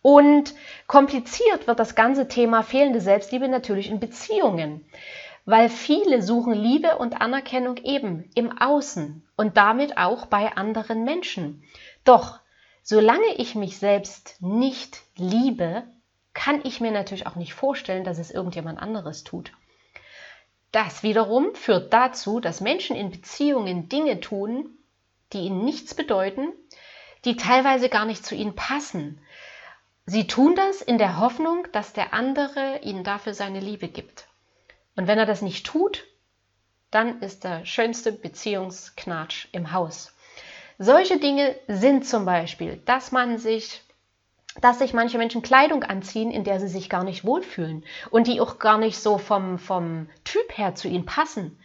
Und 0.07 0.53
kompliziert 0.87 1.67
wird 1.67 1.79
das 1.79 1.93
ganze 1.93 2.29
Thema 2.29 2.63
fehlende 2.63 3.01
Selbstliebe 3.01 3.49
natürlich 3.49 3.89
in 3.89 3.99
Beziehungen, 3.99 4.89
weil 5.43 5.67
viele 5.67 6.21
suchen 6.21 6.53
Liebe 6.53 6.97
und 6.97 7.19
Anerkennung 7.19 7.75
eben 7.75 8.29
im 8.33 8.57
Außen 8.57 9.27
und 9.35 9.57
damit 9.57 9.97
auch 9.97 10.27
bei 10.27 10.55
anderen 10.55 11.03
Menschen. 11.03 11.61
Doch 12.05 12.39
solange 12.83 13.35
ich 13.35 13.55
mich 13.55 13.79
selbst 13.79 14.37
nicht 14.39 15.01
liebe, 15.17 15.83
kann 16.33 16.61
ich 16.63 16.79
mir 16.79 16.91
natürlich 16.91 17.27
auch 17.27 17.35
nicht 17.35 17.53
vorstellen, 17.53 18.05
dass 18.05 18.17
es 18.17 18.31
irgendjemand 18.31 18.79
anderes 18.79 19.25
tut. 19.25 19.51
Das 20.71 21.03
wiederum 21.03 21.53
führt 21.53 21.91
dazu, 21.91 22.39
dass 22.39 22.61
Menschen 22.61 22.95
in 22.95 23.11
Beziehungen 23.11 23.89
Dinge 23.89 24.21
tun, 24.21 24.69
die 25.33 25.39
ihnen 25.39 25.65
nichts 25.65 25.95
bedeuten, 25.95 26.53
die 27.25 27.35
teilweise 27.35 27.89
gar 27.89 28.05
nicht 28.05 28.25
zu 28.25 28.35
ihnen 28.35 28.55
passen. 28.55 29.19
Sie 30.09 30.25
tun 30.25 30.55
das 30.55 30.81
in 30.81 30.97
der 30.97 31.19
Hoffnung, 31.19 31.67
dass 31.73 31.91
der 31.91 32.13
andere 32.13 32.79
ihnen 32.81 33.03
dafür 33.03 33.33
seine 33.33 33.59
Liebe 33.59 33.89
gibt. 33.89 34.25
Und 34.95 35.05
wenn 35.05 35.19
er 35.19 35.25
das 35.25 35.41
nicht 35.41 35.65
tut, 35.65 36.05
dann 36.91 37.21
ist 37.21 37.43
der 37.43 37.65
schönste 37.65 38.13
Beziehungsknatsch 38.13 39.47
im 39.51 39.73
Haus. 39.73 40.15
Solche 40.79 41.19
Dinge 41.19 41.55
sind 41.67 42.07
zum 42.07 42.23
Beispiel, 42.23 42.81
dass 42.85 43.11
man 43.11 43.37
sich 43.37 43.83
dass 44.61 44.79
sich 44.79 44.93
manche 44.93 45.19
Menschen 45.19 45.43
Kleidung 45.43 45.83
anziehen, 45.83 46.31
in 46.31 46.43
der 46.43 46.59
sie 46.59 46.67
sich 46.67 46.89
gar 46.89 47.03
nicht 47.03 47.23
wohlfühlen 47.23 47.85
und 48.09 48.25
die 48.25 48.41
auch 48.41 48.57
gar 48.57 48.79
nicht 48.79 48.97
so 48.97 49.19
vom, 49.19 49.59
vom 49.59 50.09
Typ 50.23 50.57
her 50.57 50.73
zu 50.73 50.87
ihnen 50.87 51.05
passen. 51.05 51.59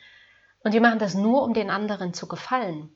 Und 0.63 0.75
die 0.75 0.81
machen 0.81 0.99
das 0.99 1.15
nur, 1.15 1.43
um 1.43 1.55
den 1.55 1.71
anderen 1.71 2.13
zu 2.13 2.29
gefallen. 2.29 2.95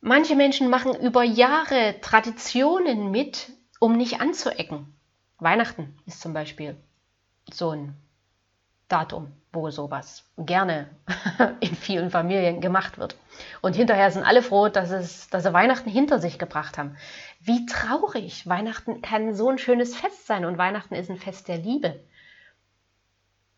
Manche 0.00 0.36
Menschen 0.36 0.70
machen 0.70 0.94
über 0.94 1.24
Jahre 1.24 1.96
Traditionen 2.02 3.10
mit, 3.10 3.48
um 3.82 3.96
nicht 3.96 4.20
anzuecken. 4.20 4.94
Weihnachten 5.38 5.98
ist 6.06 6.20
zum 6.20 6.32
Beispiel 6.32 6.76
so 7.52 7.70
ein 7.70 7.96
Datum, 8.86 9.32
wo 9.52 9.70
sowas 9.70 10.24
gerne 10.38 10.88
in 11.60 11.74
vielen 11.74 12.08
Familien 12.08 12.60
gemacht 12.60 12.96
wird. 12.96 13.16
Und 13.60 13.74
hinterher 13.74 14.12
sind 14.12 14.22
alle 14.22 14.42
froh, 14.42 14.68
dass, 14.68 14.92
es, 14.92 15.28
dass 15.30 15.42
sie 15.42 15.52
Weihnachten 15.52 15.90
hinter 15.90 16.20
sich 16.20 16.38
gebracht 16.38 16.78
haben. 16.78 16.96
Wie 17.40 17.66
traurig! 17.66 18.46
Weihnachten 18.46 19.02
kann 19.02 19.34
so 19.34 19.50
ein 19.50 19.58
schönes 19.58 19.96
Fest 19.96 20.28
sein 20.28 20.44
und 20.44 20.58
Weihnachten 20.58 20.94
ist 20.94 21.10
ein 21.10 21.18
Fest 21.18 21.48
der 21.48 21.58
Liebe. 21.58 21.98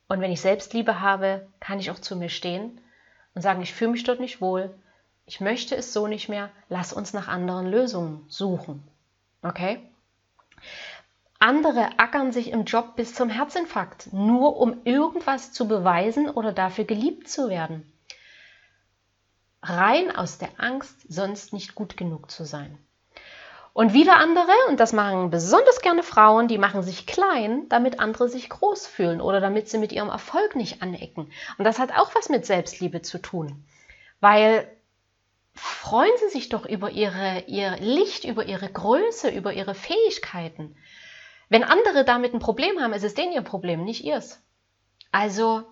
Und 0.09 0.23
wenn 0.23 0.33
ich 0.33 0.41
Selbstliebe 0.41 1.03
habe, 1.03 1.47
kann 1.61 1.81
ich 1.81 1.91
auch 1.91 1.99
zu 1.99 2.17
mir 2.17 2.31
stehen 2.31 2.81
und 3.35 3.43
sagen, 3.43 3.61
ich 3.61 3.75
fühle 3.75 3.91
mich 3.91 4.05
dort 4.05 4.21
nicht 4.21 4.41
wohl, 4.41 4.75
ich 5.27 5.43
möchte 5.43 5.77
es 5.77 5.93
so 5.93 6.07
nicht 6.07 6.31
mehr, 6.31 6.49
lass 6.71 6.95
uns 6.95 7.13
nach 7.13 7.29
anderen 7.29 7.67
Lösungen 7.67 8.25
suchen. 8.29 8.89
Okay? 9.43 9.83
Andere 11.45 11.99
ackern 11.99 12.33
sich 12.33 12.51
im 12.51 12.65
Job 12.65 12.97
bis 12.97 13.15
zum 13.15 13.29
Herzinfarkt, 13.29 14.15
nur 14.15 14.57
um 14.57 14.81
irgendwas 14.85 15.53
zu 15.53 15.69
beweisen 15.69 16.31
oder 16.31 16.53
dafür 16.53 16.85
geliebt 16.85 17.29
zu 17.29 17.51
werden. 17.51 17.93
Rein 19.63 20.17
aus 20.17 20.39
der 20.39 20.49
Angst, 20.57 21.05
sonst 21.07 21.53
nicht 21.53 21.75
gut 21.75 21.99
genug 21.99 22.31
zu 22.31 22.47
sein. 22.47 22.79
Und 23.75 23.93
wieder 23.93 24.17
andere, 24.17 24.53
und 24.71 24.81
das 24.81 24.95
machen 24.95 25.29
besonders 25.29 25.83
gerne 25.83 26.03
Frauen, 26.03 26.49
die 26.49 26.57
machen 26.57 26.83
sich 26.83 27.07
klein, 27.07 27.69
damit 27.69 28.01
andere 28.01 28.31
sich 28.31 28.49
groß 28.49 28.87
fühlen 28.87 29.21
oder 29.21 29.43
damit 29.43 29.69
sie 29.69 29.77
mit 29.77 29.93
ihrem 29.93 30.09
Erfolg 30.09 30.57
nicht 30.57 30.81
anecken. 30.81 31.31
Und 31.59 31.65
das 31.67 31.79
hat 31.79 31.93
auch 31.93 32.15
was 32.15 32.31
mit 32.31 32.47
Selbstliebe 32.47 33.03
zu 33.03 33.19
tun. 33.21 33.67
Weil 34.19 34.67
freuen 35.53 36.17
Sie 36.21 36.31
sich 36.31 36.49
doch 36.49 36.65
über 36.65 36.91
ihre, 36.91 37.45
ihr 37.49 37.77
Licht, 37.81 38.25
über 38.25 38.47
ihre 38.47 38.73
Größe, 38.73 39.29
über 39.29 39.53
ihre 39.53 39.75
Fähigkeiten. 39.75 40.75
Wenn 41.55 41.63
andere 41.63 42.05
damit 42.05 42.35
ein 42.35 42.41
Problem 42.41 42.81
haben, 42.81 42.93
ist 42.95 43.05
es 43.05 43.15
denen 43.15 43.31
ihr 43.31 43.43
Problem, 43.43 43.85
nicht 43.85 44.03
ihrs. 44.03 44.43
Also 45.13 45.63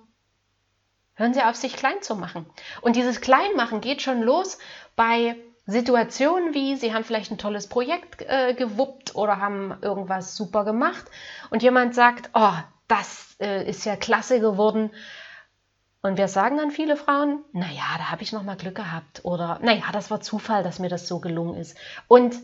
hören 1.15 1.35
Sie 1.35 1.43
auf, 1.43 1.57
sich 1.57 1.75
klein 1.75 2.01
zu 2.03 2.15
machen. 2.15 2.47
Und 2.83 2.95
dieses 2.95 3.21
Kleinmachen 3.21 3.81
geht 3.81 4.01
schon 4.01 4.23
los 4.23 4.59
bei 4.95 5.35
Situationen 5.67 6.55
wie, 6.55 6.77
Sie 6.77 6.95
haben 6.95 7.03
vielleicht 7.03 7.33
ein 7.33 7.39
tolles 7.39 7.67
Projekt 7.67 8.23
äh, 8.23 8.55
gewuppt 8.55 9.17
oder 9.17 9.39
haben 9.41 9.77
irgendwas 9.83 10.37
super 10.37 10.65
gemacht 10.65 11.05
und 11.51 11.65
jemand 11.65 11.97
sagt, 11.97 12.31
oh, 12.35 12.55
das 12.87 13.35
äh, 13.41 13.69
ist 13.69 13.85
ja 13.85 13.97
klasse 13.97 14.39
geworden. 14.39 14.93
Und 16.01 16.17
wir 16.17 16.29
sagen 16.29 16.59
dann 16.59 16.71
viele 16.71 16.95
Frauen, 16.95 17.45
naja, 17.51 17.83
da 17.99 18.13
habe 18.13 18.23
ich 18.23 18.31
nochmal 18.31 18.57
Glück 18.57 18.77
gehabt 18.77 19.25
oder 19.25 19.59
naja, 19.63 19.87
das 19.93 20.13
war 20.13 20.21
Zufall, 20.21 20.63
dass 20.63 20.79
mir 20.79 20.91
das 20.91 21.09
so 21.09 21.19
gelungen 21.19 21.57
ist. 21.57 21.77
Und 22.07 22.37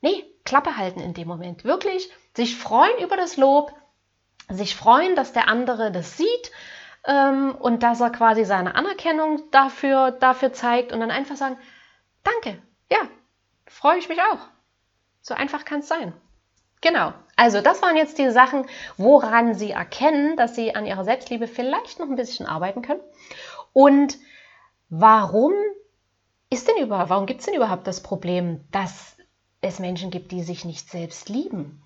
nee, 0.00 0.24
Klappe 0.44 0.76
halten 0.76 1.00
in 1.00 1.14
dem 1.14 1.28
Moment. 1.28 1.64
Wirklich 1.64 2.10
sich 2.34 2.56
freuen 2.56 2.98
über 3.02 3.16
das 3.16 3.36
Lob, 3.36 3.74
sich 4.48 4.76
freuen, 4.76 5.14
dass 5.14 5.32
der 5.32 5.48
andere 5.48 5.92
das 5.92 6.16
sieht 6.16 6.50
ähm, 7.04 7.54
und 7.58 7.82
dass 7.82 8.00
er 8.00 8.10
quasi 8.10 8.44
seine 8.44 8.74
Anerkennung 8.74 9.42
dafür, 9.50 10.12
dafür 10.12 10.52
zeigt 10.52 10.92
und 10.92 11.00
dann 11.00 11.10
einfach 11.10 11.36
sagen, 11.36 11.58
danke, 12.22 12.60
ja, 12.90 12.98
freue 13.66 13.98
ich 13.98 14.08
mich 14.08 14.20
auch. 14.20 14.40
So 15.22 15.34
einfach 15.34 15.64
kann 15.64 15.80
es 15.80 15.88
sein. 15.88 16.12
Genau. 16.80 17.12
Also 17.36 17.60
das 17.60 17.82
waren 17.82 17.96
jetzt 17.96 18.18
die 18.18 18.30
Sachen, 18.30 18.66
woran 18.96 19.54
Sie 19.54 19.70
erkennen, 19.70 20.36
dass 20.36 20.54
Sie 20.54 20.74
an 20.74 20.86
Ihrer 20.86 21.04
Selbstliebe 21.04 21.46
vielleicht 21.46 21.98
noch 21.98 22.08
ein 22.08 22.16
bisschen 22.16 22.46
arbeiten 22.46 22.82
können. 22.82 23.00
Und 23.72 24.18
warum 24.88 25.52
ist 26.50 26.68
denn 26.68 26.82
überhaupt, 26.82 27.10
warum 27.10 27.26
gibt 27.26 27.40
es 27.40 27.46
denn 27.46 27.54
überhaupt 27.54 27.86
das 27.86 28.02
Problem, 28.02 28.64
dass 28.72 29.16
es 29.60 29.78
Menschen 29.78 30.10
gibt, 30.10 30.32
die 30.32 30.42
sich 30.42 30.64
nicht 30.64 30.90
selbst 30.90 31.28
lieben? 31.28 31.82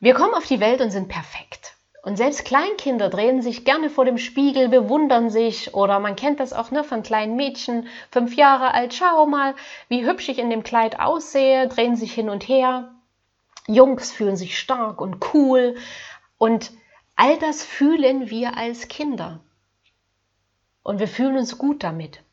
Wir 0.00 0.14
kommen 0.14 0.34
auf 0.34 0.46
die 0.46 0.60
Welt 0.60 0.80
und 0.80 0.90
sind 0.90 1.08
perfekt. 1.08 1.76
Und 2.02 2.16
selbst 2.16 2.44
Kleinkinder 2.44 3.08
drehen 3.08 3.42
sich 3.42 3.64
gerne 3.64 3.88
vor 3.88 4.04
dem 4.04 4.18
Spiegel, 4.18 4.68
bewundern 4.68 5.30
sich 5.30 5.72
oder 5.72 6.00
man 6.00 6.16
kennt 6.16 6.40
das 6.40 6.52
auch 6.52 6.72
ne, 6.72 6.82
von 6.82 7.04
kleinen 7.04 7.36
Mädchen, 7.36 7.86
fünf 8.10 8.34
Jahre 8.34 8.74
alt, 8.74 8.92
schau 8.92 9.26
mal, 9.26 9.54
wie 9.88 10.04
hübsch 10.04 10.28
ich 10.28 10.40
in 10.40 10.50
dem 10.50 10.64
Kleid 10.64 10.98
aussehe, 10.98 11.68
drehen 11.68 11.94
sich 11.94 12.12
hin 12.12 12.28
und 12.28 12.48
her. 12.48 12.92
Jungs 13.68 14.10
fühlen 14.10 14.36
sich 14.36 14.58
stark 14.58 15.00
und 15.00 15.32
cool 15.32 15.76
und 16.38 16.72
all 17.14 17.38
das 17.38 17.64
fühlen 17.64 18.28
wir 18.28 18.56
als 18.56 18.88
Kinder. 18.88 19.38
Und 20.82 20.98
wir 20.98 21.06
fühlen 21.06 21.36
uns 21.36 21.56
gut 21.56 21.84
damit. 21.84 22.24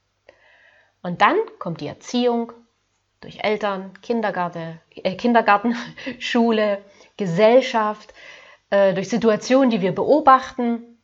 Und 1.04 1.22
dann 1.22 1.38
kommt 1.60 1.82
die 1.82 1.88
Erziehung 1.88 2.54
durch 3.22 3.44
Eltern, 3.44 3.94
Kindergarten, 4.02 4.80
äh, 4.96 5.16
Kindergarten 5.16 5.76
Schule, 6.20 6.84
Gesellschaft, 7.18 8.14
äh, 8.70 8.94
durch 8.94 9.10
Situationen, 9.10 9.70
die 9.70 9.82
wir 9.82 9.94
beobachten. 9.94 11.00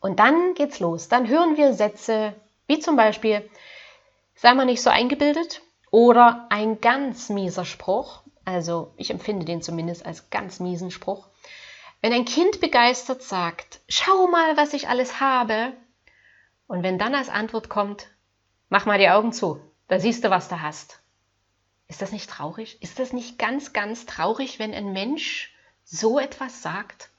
Und 0.00 0.18
dann 0.18 0.54
geht's 0.54 0.80
los. 0.80 1.08
Dann 1.08 1.28
hören 1.28 1.56
wir 1.56 1.72
Sätze 1.72 2.34
wie 2.66 2.80
zum 2.80 2.96
Beispiel, 2.96 3.48
sei 4.34 4.54
mal 4.54 4.66
nicht 4.66 4.82
so 4.82 4.90
eingebildet 4.90 5.62
oder 5.90 6.46
ein 6.50 6.80
ganz 6.80 7.28
mieser 7.28 7.64
Spruch 7.64 8.22
Also 8.44 8.92
ich 8.96 9.10
empfinde 9.10 9.44
den 9.44 9.62
zumindest 9.62 10.04
als 10.04 10.30
ganz 10.30 10.60
miesen 10.60 10.90
Spruch. 10.90 11.28
Wenn 12.02 12.12
ein 12.12 12.24
Kind 12.24 12.60
begeistert 12.60 13.22
sagt, 13.22 13.80
schau 13.88 14.26
mal, 14.26 14.56
was 14.56 14.74
ich 14.74 14.88
alles 14.88 15.20
habe, 15.20 15.72
und 16.66 16.82
wenn 16.82 16.98
dann 16.98 17.14
als 17.14 17.28
Antwort 17.28 17.68
kommt, 17.68 18.08
mach 18.68 18.86
mal 18.86 18.98
die 18.98 19.08
Augen 19.08 19.32
zu, 19.32 19.60
da 19.88 19.98
siehst 19.98 20.24
du, 20.24 20.30
was 20.30 20.48
du 20.48 20.60
hast. 20.60 21.00
Ist 21.88 22.02
das 22.02 22.12
nicht 22.12 22.28
traurig? 22.28 22.82
Ist 22.82 22.98
das 22.98 23.12
nicht 23.12 23.38
ganz, 23.38 23.72
ganz 23.72 24.06
traurig, 24.06 24.58
wenn 24.58 24.74
ein 24.74 24.92
Mensch 24.92 25.54
so 25.84 26.18
etwas 26.18 26.62
sagt? 26.62 27.10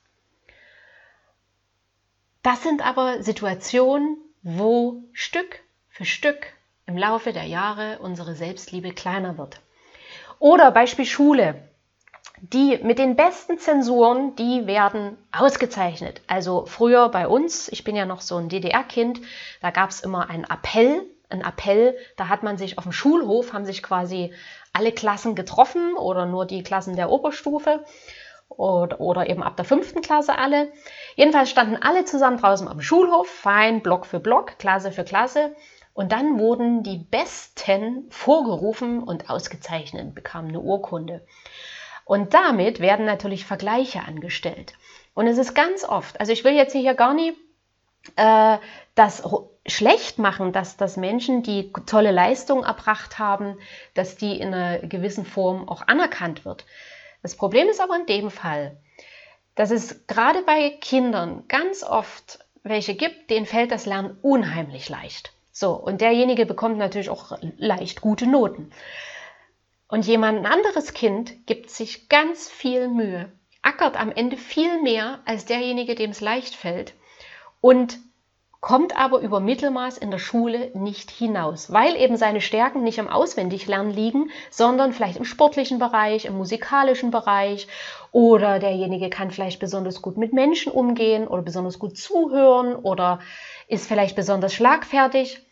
Das 2.44 2.64
sind 2.64 2.86
aber 2.86 3.24
Situationen, 3.24 4.18
wo 4.42 5.04
Stück 5.14 5.60
für 5.90 6.06
Stück 6.06 6.48
im 6.86 6.98
Laufe 6.98 7.34
der 7.34 7.44
Jahre 7.44 8.00
unsere 8.00 8.36
Selbstliebe 8.36 8.92
kleiner 8.92 9.38
wird. 9.38 9.60
Oder 10.40 10.72
Beispiel 10.72 11.06
Schule. 11.06 11.68
Die 12.40 12.78
mit 12.84 13.00
den 13.00 13.16
besten 13.16 13.58
Zensuren, 13.58 14.36
die 14.36 14.68
werden 14.68 15.18
ausgezeichnet. 15.32 16.22
Also 16.28 16.66
früher 16.68 17.10
bei 17.10 17.28
uns, 17.28 17.68
ich 17.70 17.84
bin 17.84 17.96
ja 17.96 18.06
noch 18.06 18.22
so 18.22 18.38
ein 18.38 18.48
DDR-Kind, 18.48 19.22
da 19.60 19.72
gab 19.72 19.90
es 19.90 20.02
immer 20.02 20.30
einen 20.30 20.44
Appell, 20.44 21.04
ein 21.30 21.42
Appell, 21.42 21.98
da 22.16 22.30
hat 22.30 22.44
man 22.44 22.58
sich 22.58 22.78
auf 22.78 22.84
dem 22.84 22.94
Schulhof, 22.94 23.54
haben 23.54 23.66
sich 23.66 23.84
quasi 23.84 24.34
alle 24.74 24.92
Klassen 24.92 25.36
getroffen 25.36 25.96
oder 25.96 26.26
nur 26.26 26.46
die 26.46 26.64
Klassen 26.64 26.96
der 26.96 27.10
Oberstufe 27.10 27.84
oder, 28.50 29.00
oder 29.02 29.30
eben 29.30 29.44
ab 29.44 29.56
der 29.58 29.66
fünften 29.66 30.02
Klasse 30.02 30.38
alle. 30.38 30.72
Jedenfalls 31.16 31.50
standen 31.50 31.78
alle 31.82 32.06
zusammen 32.06 32.38
draußen 32.38 32.68
am 32.68 32.82
Schulhof, 32.82 33.28
fein 33.28 33.82
Block 33.82 34.06
für 34.06 34.20
Block, 34.20 34.58
Klasse 34.60 34.92
für 34.92 35.04
Klasse. 35.04 35.56
Und 35.94 36.12
dann 36.12 36.38
wurden 36.38 36.84
die 36.84 36.98
Besten 36.98 38.06
vorgerufen 38.10 39.02
und 39.02 39.30
ausgezeichnet, 39.32 40.14
bekamen 40.14 40.50
eine 40.50 40.60
Urkunde. 40.60 41.26
Und 42.06 42.34
damit 42.34 42.80
werden 42.80 43.06
natürlich 43.06 43.46
Vergleiche 43.46 44.02
angestellt. 44.08 44.74
Und 45.14 45.28
es 45.28 45.40
ist 45.40 45.56
ganz 45.56 45.84
oft, 45.84 46.20
also 46.20 46.32
ich 46.32 46.44
will 46.44 46.54
jetzt 46.54 46.74
hier 46.74 46.94
gar 46.94 47.16
nicht 47.16 47.36
äh, 48.16 48.58
das 48.96 49.24
schlecht 49.68 50.18
machen, 50.18 50.54
dass, 50.54 50.78
dass 50.78 50.98
Menschen, 50.98 51.44
die 51.44 51.72
tolle 51.86 52.12
Leistungen 52.12 52.64
erbracht 52.64 53.20
haben, 53.20 53.58
dass 53.94 54.16
die 54.16 54.40
in 54.40 54.54
einer 54.54 54.80
gewissen 54.80 55.26
Form 55.26 55.68
auch 55.68 55.88
anerkannt 55.88 56.46
wird. 56.46 56.66
Das 57.22 57.36
Problem 57.36 57.68
ist 57.68 57.82
aber 57.82 57.96
in 57.98 58.06
dem 58.06 58.32
Fall, 58.32 58.78
dass 59.56 59.72
es 59.72 60.08
gerade 60.08 60.44
bei 60.44 60.70
Kindern 60.82 61.44
ganz 61.48 61.84
oft 61.84 62.40
welche 62.64 62.96
gibt, 62.96 63.30
denen 63.30 63.46
fällt 63.46 63.72
das 63.72 63.86
Lernen 63.86 64.18
unheimlich 64.22 64.90
leicht. 64.90 65.34
So, 65.52 65.74
und 65.74 66.02
derjenige 66.02 66.46
bekommt 66.46 66.78
natürlich 66.78 67.10
auch 67.10 67.38
leicht 67.58 68.02
gute 68.02 68.28
Noten. 68.28 68.72
Und 69.88 70.06
jemand 70.06 70.46
anderes 70.46 70.94
Kind 70.94 71.48
gibt 71.48 71.70
sich 71.70 72.10
ganz 72.10 72.50
viel 72.50 72.88
Mühe, 72.90 73.32
ackert 73.62 74.00
am 74.00 74.12
Ende 74.12 74.38
viel 74.38 74.82
mehr 74.82 75.20
als 75.26 75.46
derjenige, 75.46 75.96
dem 75.96 76.12
es 76.12 76.22
leicht 76.22 76.56
fällt 76.56 76.94
und 77.62 77.98
kommt 78.60 78.98
aber 78.98 79.20
über 79.20 79.40
Mittelmaß 79.40 79.98
in 79.98 80.12
der 80.12 80.18
Schule 80.20 80.72
nicht 80.74 81.12
hinaus, 81.12 81.72
weil 81.72 81.96
eben 81.96 82.18
seine 82.18 82.42
Stärken 82.42 82.84
nicht 82.84 83.00
am 83.00 83.08
Auswendiglernen 83.08 83.94
liegen, 83.94 84.32
sondern 84.50 84.94
vielleicht 84.94 85.18
im 85.18 85.26
sportlichen 85.26 85.80
Bereich, 85.80 86.26
im 86.26 86.38
musikalischen 86.38 87.12
Bereich 87.12 87.68
oder 88.12 88.60
derjenige 88.60 89.10
kann 89.10 89.32
vielleicht 89.32 89.60
besonders 89.60 90.02
gut 90.02 90.18
mit 90.18 90.34
Menschen 90.34 90.72
umgehen 90.72 91.28
oder 91.28 91.42
besonders 91.42 91.80
gut 91.80 91.98
zuhören 91.98 92.76
oder 92.76 93.20
ist 93.68 93.88
vielleicht 93.88 94.16
besonders 94.16 94.54
schlagfertig. 94.54 95.46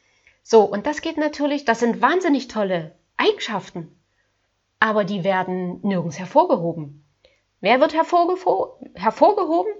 So, 0.43 0.61
und 0.61 0.85
das 0.85 1.01
geht 1.01 1.17
natürlich, 1.17 1.65
das 1.65 1.79
sind 1.79 2.01
wahnsinnig 2.01 2.47
tolle 2.47 2.95
Eigenschaften 3.17 3.95
aber 4.85 5.03
die 5.03 5.23
werden 5.23 5.79
nirgends 5.81 6.19
hervorgehoben. 6.19 7.03
Wer 7.59 7.79
wird 7.79 7.95
hervorgehoben? 7.95 9.73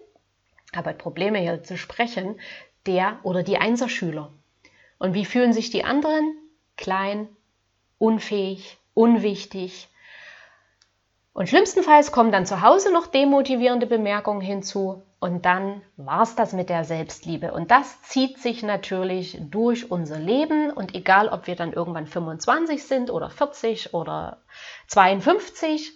Aber 0.74 0.94
Probleme 0.94 1.38
hier 1.38 1.62
zu 1.64 1.78
sprechen, 1.78 2.40
der 2.86 3.20
oder 3.24 3.44
die 3.44 3.58
Einserschüler. 3.58 4.32
Und 4.98 5.14
wie 5.14 5.26
fühlen 5.26 5.54
sich 5.54 5.70
die 5.70 5.84
anderen? 5.84 6.36
Klein, 6.78 7.30
unfähig, 7.98 8.78
unwichtig. 8.94 9.90
Und 11.34 11.50
schlimmstenfalls 11.50 12.12
kommen 12.12 12.32
dann 12.32 12.46
zu 12.46 12.62
Hause 12.62 12.94
noch 12.94 13.08
demotivierende 13.08 13.88
Bemerkungen 13.88 14.42
hinzu 14.42 15.04
und 15.26 15.44
dann 15.44 15.82
war 15.98 16.22
es 16.22 16.36
das 16.36 16.54
mit 16.54 16.70
der 16.70 16.84
Selbstliebe. 16.84 17.52
Und 17.52 17.72
das 17.72 18.04
zieht 18.04 18.38
sich 18.38 18.62
natürlich 18.62 19.40
durch 19.42 19.90
unser 19.90 20.20
Leben. 20.20 20.70
Und 20.70 20.94
egal, 20.94 21.30
ob 21.30 21.48
wir 21.48 21.56
dann 21.56 21.74
irgendwann 21.74 22.06
25 22.06 22.84
sind 22.84 23.10
oder 23.10 23.32
40 23.32 23.96
oder 23.96 24.44
52, 24.88 25.94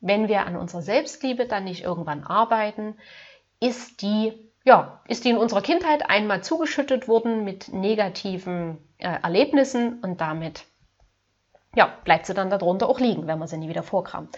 wenn 0.00 0.26
wir 0.26 0.44
an 0.44 0.56
unserer 0.56 0.82
Selbstliebe 0.82 1.46
dann 1.46 1.62
nicht 1.64 1.84
irgendwann 1.84 2.24
arbeiten, 2.24 2.96
ist 3.60 4.02
die, 4.02 4.47
ja, 4.68 5.00
ist 5.08 5.24
die 5.24 5.30
in 5.30 5.38
unserer 5.38 5.62
Kindheit 5.62 6.10
einmal 6.10 6.44
zugeschüttet 6.44 7.08
worden 7.08 7.42
mit 7.42 7.72
negativen 7.72 8.76
äh, 8.98 9.08
Erlebnissen 9.22 10.00
und 10.00 10.20
damit 10.20 10.66
ja, 11.74 11.86
bleibt 12.04 12.26
sie 12.26 12.34
dann 12.34 12.50
darunter 12.50 12.86
auch 12.86 13.00
liegen, 13.00 13.26
wenn 13.26 13.38
man 13.38 13.48
sie 13.48 13.56
nie 13.56 13.70
wieder 13.70 13.82
vorkam. 13.82 14.28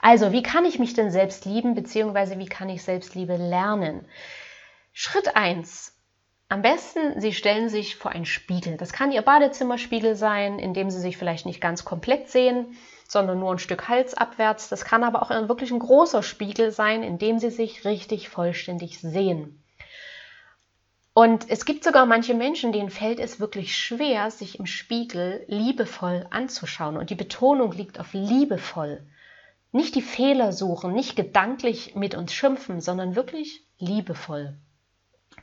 Also, 0.00 0.30
wie 0.30 0.44
kann 0.44 0.64
ich 0.64 0.78
mich 0.78 0.94
denn 0.94 1.10
selbst 1.10 1.44
lieben, 1.44 1.74
beziehungsweise 1.74 2.38
wie 2.38 2.46
kann 2.46 2.68
ich 2.68 2.84
Selbstliebe 2.84 3.36
lernen? 3.36 4.06
Schritt 4.92 5.34
1. 5.34 5.96
Am 6.48 6.62
besten, 6.62 7.20
Sie 7.20 7.32
stellen 7.32 7.68
sich 7.68 7.96
vor 7.96 8.12
einen 8.12 8.26
Spiegel. 8.26 8.76
Das 8.76 8.92
kann 8.92 9.10
Ihr 9.10 9.22
Badezimmerspiegel 9.22 10.14
sein, 10.14 10.60
in 10.60 10.72
dem 10.72 10.90
Sie 10.90 11.00
sich 11.00 11.16
vielleicht 11.16 11.46
nicht 11.46 11.60
ganz 11.60 11.84
komplett 11.84 12.28
sehen, 12.28 12.76
sondern 13.08 13.40
nur 13.40 13.50
ein 13.50 13.58
Stück 13.58 13.88
Hals 13.88 14.14
abwärts. 14.14 14.68
Das 14.68 14.84
kann 14.84 15.02
aber 15.02 15.22
auch 15.22 15.30
wirklich 15.48 15.72
ein 15.72 15.80
großer 15.80 16.22
Spiegel 16.22 16.70
sein, 16.70 17.02
in 17.02 17.18
dem 17.18 17.40
Sie 17.40 17.50
sich 17.50 17.84
richtig 17.84 18.28
vollständig 18.28 19.00
sehen. 19.00 19.59
Und 21.20 21.50
es 21.50 21.66
gibt 21.66 21.84
sogar 21.84 22.06
manche 22.06 22.32
Menschen, 22.32 22.72
denen 22.72 22.88
fällt 22.88 23.20
es 23.20 23.40
wirklich 23.40 23.76
schwer, 23.76 24.30
sich 24.30 24.58
im 24.58 24.64
Spiegel 24.64 25.44
liebevoll 25.48 26.26
anzuschauen. 26.30 26.96
Und 26.96 27.10
die 27.10 27.14
Betonung 27.14 27.72
liegt 27.72 28.00
auf 28.00 28.14
liebevoll. 28.14 29.06
Nicht 29.70 29.96
die 29.96 30.00
Fehler 30.00 30.54
suchen, 30.54 30.94
nicht 30.94 31.16
gedanklich 31.16 31.94
mit 31.94 32.14
uns 32.14 32.32
schimpfen, 32.32 32.80
sondern 32.80 33.16
wirklich 33.16 33.66
liebevoll. 33.78 34.56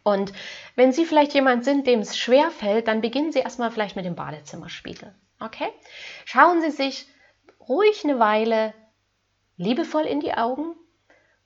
Und 0.02 0.34
wenn 0.76 0.94
Sie 0.94 1.06
vielleicht 1.06 1.36
jemand 1.36 1.64
sind, 1.64 1.86
dem 1.86 2.00
es 2.00 2.18
schwer 2.18 2.50
fällt, 2.50 2.88
dann 2.88 3.02
beginnen 3.02 3.32
Sie 3.32 3.42
erstmal 3.42 3.70
vielleicht 3.70 3.96
mit 3.96 4.06
dem 4.06 4.16
Badezimmerspiegel. 4.16 5.14
Okay? 5.40 5.70
Schauen 6.26 6.60
Sie 6.64 6.72
sich 6.72 7.06
ruhig 7.70 8.04
eine 8.04 8.18
Weile 8.18 8.74
liebevoll 9.58 10.06
in 10.06 10.22
die 10.22 10.34
Augen 10.34 10.74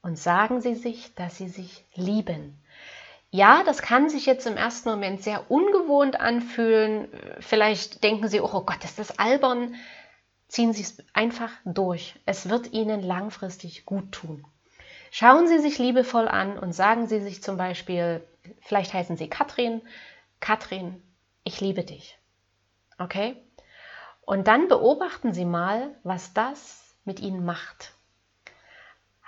und 0.02 0.18
sagen 0.18 0.62
Sie 0.62 0.76
sich, 0.76 1.14
dass 1.16 1.38
Sie 1.38 1.50
sich 1.50 1.84
lieben. 1.96 2.61
Ja, 3.34 3.64
das 3.64 3.82
kann 3.82 4.10
sich 4.10 4.26
jetzt 4.26 4.46
im 4.46 4.58
ersten 4.58 4.90
Moment 4.90 5.24
sehr 5.24 5.50
ungewohnt 5.50 6.20
anfühlen. 6.20 7.08
Vielleicht 7.40 8.04
denken 8.04 8.28
Sie, 8.28 8.42
oh 8.42 8.62
Gott, 8.62 8.84
ist 8.84 9.00
das 9.00 9.18
albern. 9.20 9.76
Ziehen 10.50 10.74
Sie 10.74 10.82
es 10.82 10.98
einfach 11.14 11.52
durch. 11.64 12.20
Es 12.26 12.50
wird 12.50 12.74
Ihnen 12.74 13.02
langfristig 13.02 13.86
gut 13.86 14.12
tun. 14.12 14.46
Schauen 15.12 15.48
Sie 15.48 15.60
sich 15.60 15.78
liebevoll 15.78 16.28
an 16.28 16.60
und 16.60 16.74
sagen 16.74 17.08
Sie 17.08 17.22
sich 17.22 17.42
zum 17.42 17.56
Beispiel, 17.56 18.22
vielleicht 18.62 18.94
heißen 18.94 19.16
Sie 19.16 19.30
Katrin, 19.30 19.82
Katrin, 20.42 21.02
ich 21.46 21.62
liebe 21.62 21.86
dich. 21.86 22.18
Okay? 23.00 23.38
Und 24.22 24.48
dann 24.48 24.68
beobachten 24.68 25.34
Sie 25.34 25.46
mal, 25.46 25.96
was 26.04 26.34
das 26.34 26.96
mit 27.06 27.22
Ihnen 27.22 27.46
macht. 27.46 27.94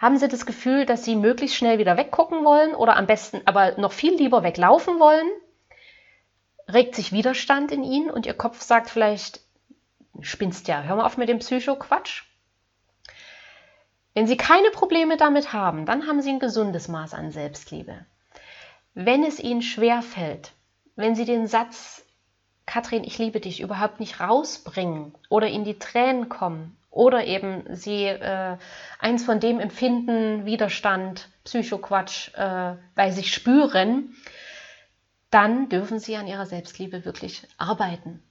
Haben 0.04 0.18
Sie 0.18 0.28
das 0.28 0.46
Gefühl, 0.46 0.86
dass 0.86 1.06
Sie 1.06 1.16
möglichst 1.16 1.56
schnell 1.56 1.80
wieder 1.80 1.96
weggucken 1.96 2.44
wollen 2.44 2.76
oder 2.76 2.98
am 2.98 3.08
besten 3.08 3.39
aber 3.46 3.80
noch 3.80 3.94
viel 3.94 4.13
lieber 4.13 4.44
weglaufen 4.44 5.00
wollen? 5.00 5.32
Regt 6.68 6.96
sich 6.96 7.13
Widerstand 7.13 7.72
in 7.72 7.86
Ihnen 7.86 8.12
und 8.12 8.26
Ihr 8.26 8.34
Kopf 8.34 8.60
sagt 8.60 8.89
vielleicht, 8.89 9.39
spinnst 10.20 10.68
ja, 10.68 10.82
hör 10.82 10.98
mal 10.98 11.06
auf 11.06 11.16
mit 11.16 11.30
dem 11.30 11.39
Psycho-Quatsch. 11.39 12.24
Wenn 14.13 14.28
Sie 14.28 14.36
keine 14.36 14.72
Probleme 14.72 15.16
damit 15.16 15.54
haben, 15.54 15.86
dann 15.86 16.06
haben 16.06 16.22
Sie 16.22 16.32
ein 16.32 16.39
gesundes 16.42 16.89
Maß 16.89 17.13
an 17.13 17.32
Selbstliebe. 17.32 18.06
Wenn 18.94 19.24
es 19.24 19.39
Ihnen 19.39 19.62
schwer 19.62 20.02
fällt, 20.02 20.52
wenn 20.98 21.16
Sie 21.16 21.24
den 21.24 21.48
Satz, 21.48 22.06
Katrin, 22.66 23.06
ich 23.06 23.20
liebe 23.20 23.39
dich, 23.39 23.62
überhaupt 23.62 24.02
nicht 24.02 24.20
rausbringen 24.20 25.16
oder 25.30 25.48
in 25.48 25.63
die 25.63 25.80
Tränen 25.80 26.28
kommen 26.28 26.76
oder 26.93 27.25
eben 27.25 27.63
sie 27.75 28.06
äh, 28.06 28.58
eins 28.99 29.25
von 29.25 29.39
dem 29.39 29.60
empfinden, 29.60 30.45
Widerstand, 30.45 31.27
Psychoquatsch, 31.43 32.34
äh, 32.36 32.75
weil 32.95 33.12
sie 33.12 33.23
spüren, 33.23 34.15
dann 35.32 35.69
dürfen 35.69 35.97
sie 35.97 36.15
an 36.15 36.27
ihrer 36.27 36.45
Selbstliebe 36.45 37.03
wirklich 37.03 37.47
arbeiten. 37.58 38.21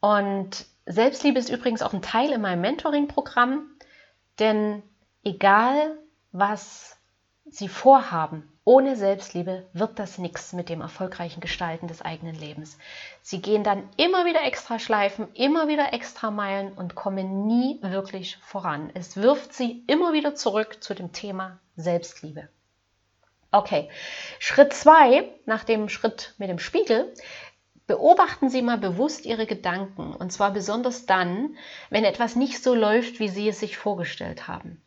Und 0.00 0.66
Selbstliebe 0.84 1.38
ist 1.38 1.48
übrigens 1.48 1.80
auch 1.80 1.94
ein 1.94 2.02
Teil 2.02 2.30
in 2.30 2.42
meinem 2.42 2.60
Mentoring-Programm, 2.60 3.70
denn 4.38 4.82
egal 5.24 5.96
was 6.32 6.92
Sie 7.48 7.68
vorhaben, 7.68 8.52
ohne 8.66 8.96
Selbstliebe 8.96 9.64
wird 9.72 10.00
das 10.00 10.18
nichts 10.18 10.52
mit 10.52 10.68
dem 10.68 10.80
erfolgreichen 10.80 11.40
Gestalten 11.40 11.86
des 11.86 12.02
eigenen 12.02 12.34
Lebens. 12.34 12.78
Sie 13.22 13.40
gehen 13.40 13.62
dann 13.62 13.88
immer 13.96 14.24
wieder 14.26 14.42
extra 14.42 14.80
Schleifen, 14.80 15.28
immer 15.34 15.68
wieder 15.68 15.92
extra 15.92 16.32
Meilen 16.32 16.72
und 16.72 16.96
kommen 16.96 17.46
nie 17.46 17.78
wirklich 17.80 18.38
voran. 18.38 18.90
Es 18.92 19.16
wirft 19.16 19.52
sie 19.52 19.84
immer 19.86 20.12
wieder 20.12 20.34
zurück 20.34 20.82
zu 20.82 20.94
dem 20.94 21.12
Thema 21.12 21.60
Selbstliebe. 21.76 22.48
Okay, 23.52 23.88
Schritt 24.40 24.72
zwei 24.72 25.30
nach 25.46 25.62
dem 25.62 25.88
Schritt 25.88 26.34
mit 26.38 26.48
dem 26.48 26.58
Spiegel. 26.58 27.14
Beobachten 27.86 28.50
Sie 28.50 28.62
mal 28.62 28.78
bewusst 28.78 29.26
Ihre 29.26 29.46
Gedanken 29.46 30.12
und 30.12 30.32
zwar 30.32 30.50
besonders 30.50 31.06
dann, 31.06 31.56
wenn 31.88 32.04
etwas 32.04 32.34
nicht 32.34 32.60
so 32.60 32.74
läuft, 32.74 33.20
wie 33.20 33.28
Sie 33.28 33.48
es 33.48 33.60
sich 33.60 33.76
vorgestellt 33.76 34.48
haben. 34.48 34.82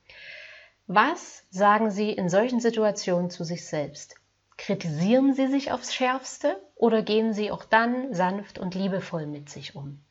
Was 0.91 1.43
sagen 1.51 1.91
Sie 1.91 2.09
in 2.11 2.29
solchen 2.29 2.59
Situationen 2.59 3.29
zu 3.29 3.43
sich 3.43 3.67
selbst? 3.67 4.15
Kritisieren 4.57 5.35
Sie 5.35 5.45
sich 5.45 5.71
aufs 5.71 5.93
Schärfste 5.93 6.59
oder 6.73 7.03
gehen 7.03 7.31
Sie 7.31 7.51
auch 7.51 7.63
dann 7.63 8.11
sanft 8.15 8.57
und 8.57 8.73
liebevoll 8.73 9.27
mit 9.27 9.51
sich 9.51 9.75
um? 9.75 10.03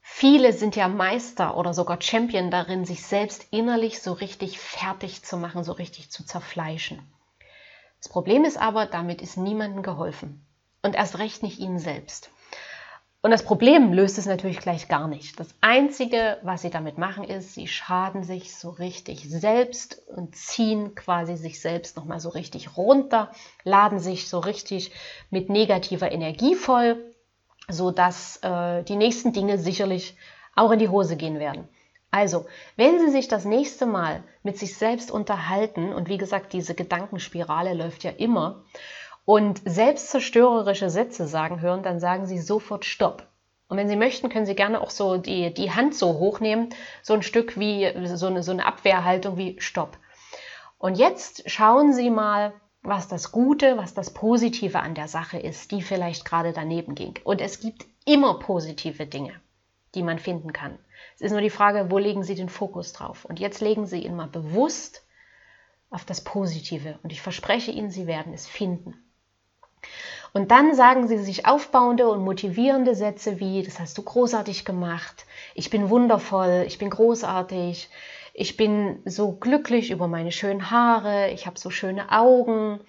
Viele 0.00 0.54
sind 0.54 0.74
ja 0.74 0.88
Meister 0.88 1.58
oder 1.58 1.74
sogar 1.74 2.00
Champion 2.00 2.50
darin, 2.50 2.86
sich 2.86 3.04
selbst 3.04 3.46
innerlich 3.50 4.00
so 4.00 4.14
richtig 4.14 4.58
fertig 4.58 5.22
zu 5.22 5.36
machen, 5.36 5.64
so 5.64 5.72
richtig 5.72 6.10
zu 6.10 6.24
zerfleischen. 6.24 7.12
Das 7.98 8.08
Problem 8.08 8.46
ist 8.46 8.56
aber, 8.56 8.86
damit 8.86 9.20
ist 9.20 9.36
niemandem 9.36 9.82
geholfen 9.82 10.46
und 10.80 10.94
erst 10.94 11.18
recht 11.18 11.42
nicht 11.42 11.58
Ihnen 11.58 11.78
selbst. 11.78 12.30
Und 13.24 13.30
das 13.30 13.44
Problem 13.44 13.92
löst 13.92 14.18
es 14.18 14.26
natürlich 14.26 14.58
gleich 14.58 14.88
gar 14.88 15.06
nicht. 15.06 15.38
Das 15.38 15.54
Einzige, 15.60 16.38
was 16.42 16.62
sie 16.62 16.70
damit 16.70 16.98
machen, 16.98 17.22
ist, 17.22 17.54
sie 17.54 17.68
schaden 17.68 18.24
sich 18.24 18.56
so 18.56 18.70
richtig 18.70 19.30
selbst 19.30 20.02
und 20.08 20.34
ziehen 20.34 20.96
quasi 20.96 21.36
sich 21.36 21.60
selbst 21.60 21.96
nochmal 21.96 22.18
so 22.18 22.30
richtig 22.30 22.76
runter, 22.76 23.30
laden 23.62 24.00
sich 24.00 24.28
so 24.28 24.40
richtig 24.40 24.90
mit 25.30 25.50
negativer 25.50 26.10
Energie 26.10 26.56
voll, 26.56 27.14
sodass 27.68 28.38
äh, 28.42 28.82
die 28.82 28.96
nächsten 28.96 29.32
Dinge 29.32 29.56
sicherlich 29.56 30.16
auch 30.56 30.72
in 30.72 30.80
die 30.80 30.88
Hose 30.88 31.16
gehen 31.16 31.38
werden. 31.38 31.68
Also, 32.10 32.44
wenn 32.76 32.98
Sie 32.98 33.10
sich 33.10 33.28
das 33.28 33.44
nächste 33.44 33.86
Mal 33.86 34.22
mit 34.42 34.58
sich 34.58 34.76
selbst 34.76 35.10
unterhalten, 35.10 35.94
und 35.94 36.08
wie 36.08 36.18
gesagt, 36.18 36.52
diese 36.52 36.74
Gedankenspirale 36.74 37.72
läuft 37.72 38.04
ja 38.04 38.10
immer, 38.10 38.64
und 39.24 39.62
selbstzerstörerische 39.64 40.90
Sätze 40.90 41.26
sagen 41.26 41.60
hören, 41.60 41.82
dann 41.82 42.00
sagen 42.00 42.26
Sie 42.26 42.38
sofort 42.38 42.84
Stopp. 42.84 43.28
Und 43.68 43.78
wenn 43.78 43.88
Sie 43.88 43.96
möchten, 43.96 44.28
können 44.28 44.46
Sie 44.46 44.54
gerne 44.54 44.80
auch 44.80 44.90
so 44.90 45.16
die, 45.16 45.54
die 45.54 45.70
Hand 45.70 45.94
so 45.94 46.18
hochnehmen, 46.18 46.70
so 47.02 47.14
ein 47.14 47.22
Stück 47.22 47.58
wie 47.58 47.90
so 48.06 48.26
eine, 48.26 48.42
so 48.42 48.52
eine 48.52 48.66
Abwehrhaltung 48.66 49.36
wie 49.36 49.60
Stopp. 49.60 49.96
Und 50.78 50.98
jetzt 50.98 51.48
schauen 51.48 51.92
Sie 51.92 52.10
mal, 52.10 52.52
was 52.82 53.06
das 53.06 53.30
Gute, 53.30 53.76
was 53.76 53.94
das 53.94 54.12
Positive 54.12 54.80
an 54.80 54.94
der 54.94 55.08
Sache 55.08 55.38
ist, 55.38 55.70
die 55.70 55.82
vielleicht 55.82 56.24
gerade 56.24 56.52
daneben 56.52 56.94
ging. 56.94 57.14
Und 57.24 57.40
es 57.40 57.60
gibt 57.60 57.86
immer 58.04 58.40
positive 58.40 59.06
Dinge, 59.06 59.40
die 59.94 60.02
man 60.02 60.18
finden 60.18 60.52
kann. 60.52 60.78
Es 61.14 61.20
ist 61.20 61.30
nur 61.30 61.40
die 61.40 61.50
Frage, 61.50 61.90
wo 61.90 61.98
legen 61.98 62.24
Sie 62.24 62.34
den 62.34 62.48
Fokus 62.48 62.92
drauf? 62.92 63.24
Und 63.24 63.38
jetzt 63.38 63.60
legen 63.60 63.86
Sie 63.86 64.04
ihn 64.04 64.16
mal 64.16 64.26
bewusst 64.26 65.06
auf 65.90 66.04
das 66.04 66.22
Positive. 66.22 66.98
Und 67.02 67.12
ich 67.12 67.22
verspreche 67.22 67.70
Ihnen, 67.70 67.90
Sie 67.90 68.06
werden 68.06 68.34
es 68.34 68.48
finden. 68.48 69.01
Und 70.32 70.50
dann 70.50 70.74
sagen 70.74 71.08
sie 71.08 71.18
sich 71.18 71.46
aufbauende 71.46 72.08
und 72.08 72.24
motivierende 72.24 72.94
Sätze 72.94 73.38
wie, 73.38 73.62
das 73.62 73.78
hast 73.78 73.98
du 73.98 74.02
großartig 74.02 74.64
gemacht, 74.64 75.26
ich 75.54 75.68
bin 75.68 75.90
wundervoll, 75.90 76.64
ich 76.66 76.78
bin 76.78 76.88
großartig, 76.88 77.90
ich 78.34 78.56
bin 78.56 79.02
so 79.04 79.32
glücklich 79.32 79.90
über 79.90 80.08
meine 80.08 80.32
schönen 80.32 80.70
Haare, 80.70 81.30
ich 81.30 81.46
habe 81.46 81.58
so 81.58 81.68
schöne 81.68 82.10
Augen. 82.10 82.80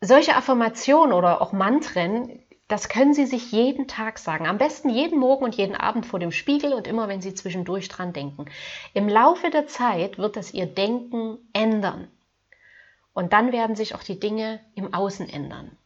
Solche 0.00 0.36
Affirmationen 0.36 1.12
oder 1.12 1.40
auch 1.40 1.52
Mantren, 1.52 2.44
das 2.68 2.88
können 2.88 3.12
Sie 3.12 3.26
sich 3.26 3.52
jeden 3.52 3.88
Tag 3.88 4.18
sagen. 4.18 4.46
Am 4.46 4.58
besten 4.58 4.88
jeden 4.88 5.18
Morgen 5.18 5.44
und 5.44 5.54
jeden 5.54 5.76
Abend 5.76 6.06
vor 6.06 6.18
dem 6.18 6.32
Spiegel 6.32 6.72
und 6.72 6.86
immer, 6.86 7.08
wenn 7.08 7.20
Sie 7.20 7.34
zwischendurch 7.34 7.88
dran 7.88 8.12
denken. 8.12 8.46
Im 8.94 9.08
Laufe 9.08 9.50
der 9.50 9.66
Zeit 9.66 10.16
wird 10.18 10.36
das 10.36 10.54
Ihr 10.54 10.66
Denken 10.66 11.38
ändern. 11.52 12.08
Und 13.14 13.32
dann 13.32 13.52
werden 13.52 13.76
sich 13.76 13.94
auch 13.94 14.02
die 14.02 14.20
Dinge 14.20 14.60
im 14.74 14.92
Außen 14.92 15.28
ändern. 15.28 15.76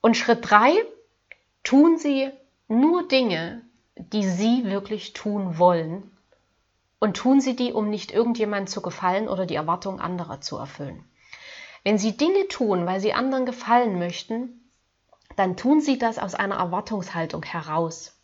Und 0.00 0.16
Schritt 0.16 0.48
drei, 0.48 0.72
tun 1.64 1.98
Sie 1.98 2.30
nur 2.68 3.06
Dinge, 3.08 3.62
die 3.96 4.24
Sie 4.24 4.64
wirklich 4.64 5.12
tun 5.12 5.58
wollen. 5.58 6.10
Und 6.98 7.16
tun 7.16 7.40
Sie 7.40 7.56
die, 7.56 7.72
um 7.72 7.90
nicht 7.90 8.12
irgendjemand 8.12 8.70
zu 8.70 8.80
gefallen 8.80 9.28
oder 9.28 9.44
die 9.44 9.56
Erwartung 9.56 10.00
anderer 10.00 10.40
zu 10.40 10.56
erfüllen. 10.56 11.04
Wenn 11.82 11.98
Sie 11.98 12.16
Dinge 12.16 12.46
tun, 12.46 12.86
weil 12.86 13.00
Sie 13.00 13.12
anderen 13.12 13.44
gefallen 13.44 13.98
möchten, 13.98 14.70
dann 15.34 15.56
tun 15.56 15.80
Sie 15.80 15.98
das 15.98 16.18
aus 16.18 16.34
einer 16.34 16.56
Erwartungshaltung 16.56 17.42
heraus. 17.42 18.16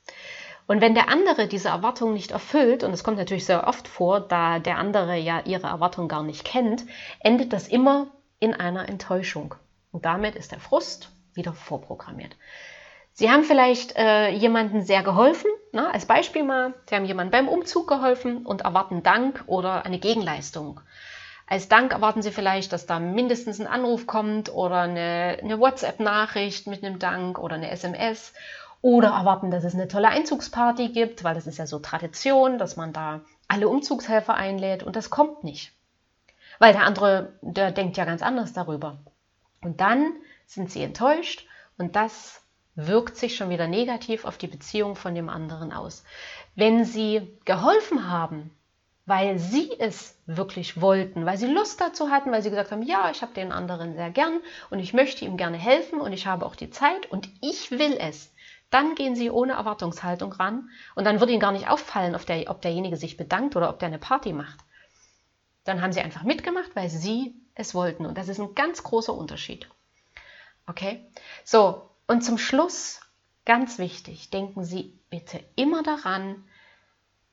Und 0.68 0.82
wenn 0.82 0.94
der 0.94 1.08
andere 1.08 1.48
diese 1.48 1.68
Erwartung 1.68 2.12
nicht 2.12 2.30
erfüllt, 2.30 2.84
und 2.84 2.92
es 2.92 3.02
kommt 3.02 3.16
natürlich 3.16 3.46
sehr 3.46 3.66
oft 3.66 3.88
vor, 3.88 4.20
da 4.20 4.58
der 4.58 4.76
andere 4.76 5.16
ja 5.16 5.40
Ihre 5.46 5.66
Erwartung 5.66 6.08
gar 6.08 6.22
nicht 6.22 6.44
kennt, 6.44 6.84
endet 7.20 7.54
das 7.54 7.68
immer 7.68 8.08
in 8.38 8.52
einer 8.54 8.86
Enttäuschung. 8.86 9.54
Und 9.92 10.04
damit 10.04 10.36
ist 10.36 10.52
der 10.52 10.60
Frust 10.60 11.10
wieder 11.32 11.54
vorprogrammiert. 11.54 12.36
Sie 13.14 13.30
haben 13.30 13.44
vielleicht 13.44 13.96
äh, 13.96 14.28
jemandem 14.28 14.82
sehr 14.82 15.02
geholfen, 15.02 15.50
ne? 15.72 15.92
als 15.92 16.04
Beispiel 16.04 16.44
mal, 16.44 16.74
Sie 16.86 16.94
haben 16.94 17.06
jemandem 17.06 17.46
beim 17.46 17.48
Umzug 17.48 17.88
geholfen 17.88 18.44
und 18.44 18.60
erwarten 18.60 19.02
Dank 19.02 19.44
oder 19.46 19.86
eine 19.86 19.98
Gegenleistung. 19.98 20.82
Als 21.46 21.68
Dank 21.68 21.92
erwarten 21.92 22.20
Sie 22.20 22.30
vielleicht, 22.30 22.74
dass 22.74 22.84
da 22.84 23.00
mindestens 23.00 23.58
ein 23.58 23.66
Anruf 23.66 24.06
kommt 24.06 24.52
oder 24.52 24.82
eine, 24.82 25.38
eine 25.42 25.58
WhatsApp-Nachricht 25.58 26.66
mit 26.66 26.84
einem 26.84 26.98
Dank 26.98 27.38
oder 27.38 27.54
eine 27.54 27.70
SMS 27.70 28.34
oder 28.80 29.08
erwarten, 29.08 29.50
dass 29.50 29.64
es 29.64 29.74
eine 29.74 29.88
tolle 29.88 30.08
Einzugsparty 30.08 30.88
gibt, 30.88 31.24
weil 31.24 31.34
das 31.34 31.46
ist 31.46 31.58
ja 31.58 31.66
so 31.66 31.78
Tradition, 31.78 32.58
dass 32.58 32.76
man 32.76 32.92
da 32.92 33.22
alle 33.48 33.68
Umzugshelfer 33.68 34.34
einlädt 34.34 34.82
und 34.82 34.96
das 34.96 35.10
kommt 35.10 35.42
nicht. 35.44 35.72
Weil 36.58 36.72
der 36.72 36.84
andere, 36.84 37.32
der 37.42 37.72
denkt 37.72 37.96
ja 37.96 38.04
ganz 38.04 38.22
anders 38.22 38.52
darüber. 38.52 38.98
Und 39.62 39.80
dann 39.80 40.12
sind 40.46 40.70
sie 40.70 40.82
enttäuscht 40.82 41.46
und 41.76 41.96
das 41.96 42.42
wirkt 42.74 43.16
sich 43.16 43.36
schon 43.36 43.50
wieder 43.50 43.66
negativ 43.66 44.24
auf 44.24 44.38
die 44.38 44.46
Beziehung 44.46 44.94
von 44.94 45.14
dem 45.14 45.28
anderen 45.28 45.72
aus. 45.72 46.04
Wenn 46.54 46.84
sie 46.84 47.36
geholfen 47.44 48.08
haben, 48.08 48.50
weil 49.08 49.38
sie 49.38 49.72
es 49.78 50.16
wirklich 50.26 50.80
wollten, 50.80 51.24
weil 51.24 51.38
sie 51.38 51.46
Lust 51.46 51.80
dazu 51.80 52.10
hatten, 52.10 52.30
weil 52.30 52.42
sie 52.42 52.50
gesagt 52.50 52.70
haben, 52.70 52.82
ja, 52.82 53.10
ich 53.10 53.22
habe 53.22 53.32
den 53.32 53.52
anderen 53.52 53.94
sehr 53.94 54.10
gern 54.10 54.40
und 54.70 54.80
ich 54.80 54.92
möchte 54.92 55.24
ihm 55.24 55.38
gerne 55.38 55.56
helfen 55.56 56.00
und 56.00 56.12
ich 56.12 56.26
habe 56.26 56.44
auch 56.44 56.54
die 56.54 56.70
Zeit 56.70 57.10
und 57.10 57.28
ich 57.40 57.70
will 57.70 57.96
es, 57.98 58.30
dann 58.70 58.94
gehen 58.94 59.16
sie 59.16 59.30
ohne 59.30 59.54
Erwartungshaltung 59.54 60.32
ran 60.32 60.68
und 60.94 61.04
dann 61.04 61.20
wird 61.20 61.30
ihnen 61.30 61.40
gar 61.40 61.52
nicht 61.52 61.68
auffallen, 61.68 62.14
ob, 62.14 62.26
der, 62.26 62.50
ob 62.50 62.60
derjenige 62.60 62.96
sich 62.96 63.16
bedankt 63.16 63.56
oder 63.56 63.70
ob 63.70 63.78
der 63.78 63.88
eine 63.88 63.98
Party 63.98 64.32
macht. 64.32 64.58
Dann 65.64 65.82
haben 65.82 65.92
sie 65.92 66.00
einfach 66.00 66.22
mitgemacht, 66.22 66.74
weil 66.74 66.88
sie 66.88 67.34
es 67.54 67.74
wollten 67.74 68.06
und 68.06 68.16
das 68.18 68.28
ist 68.28 68.40
ein 68.40 68.54
ganz 68.54 68.82
großer 68.82 69.14
Unterschied. 69.14 69.68
Okay? 70.66 71.10
So, 71.44 71.90
und 72.06 72.22
zum 72.22 72.38
Schluss, 72.38 73.00
ganz 73.44 73.78
wichtig, 73.78 74.30
denken 74.30 74.64
Sie 74.64 74.98
bitte 75.10 75.42
immer 75.56 75.82
daran, 75.82 76.44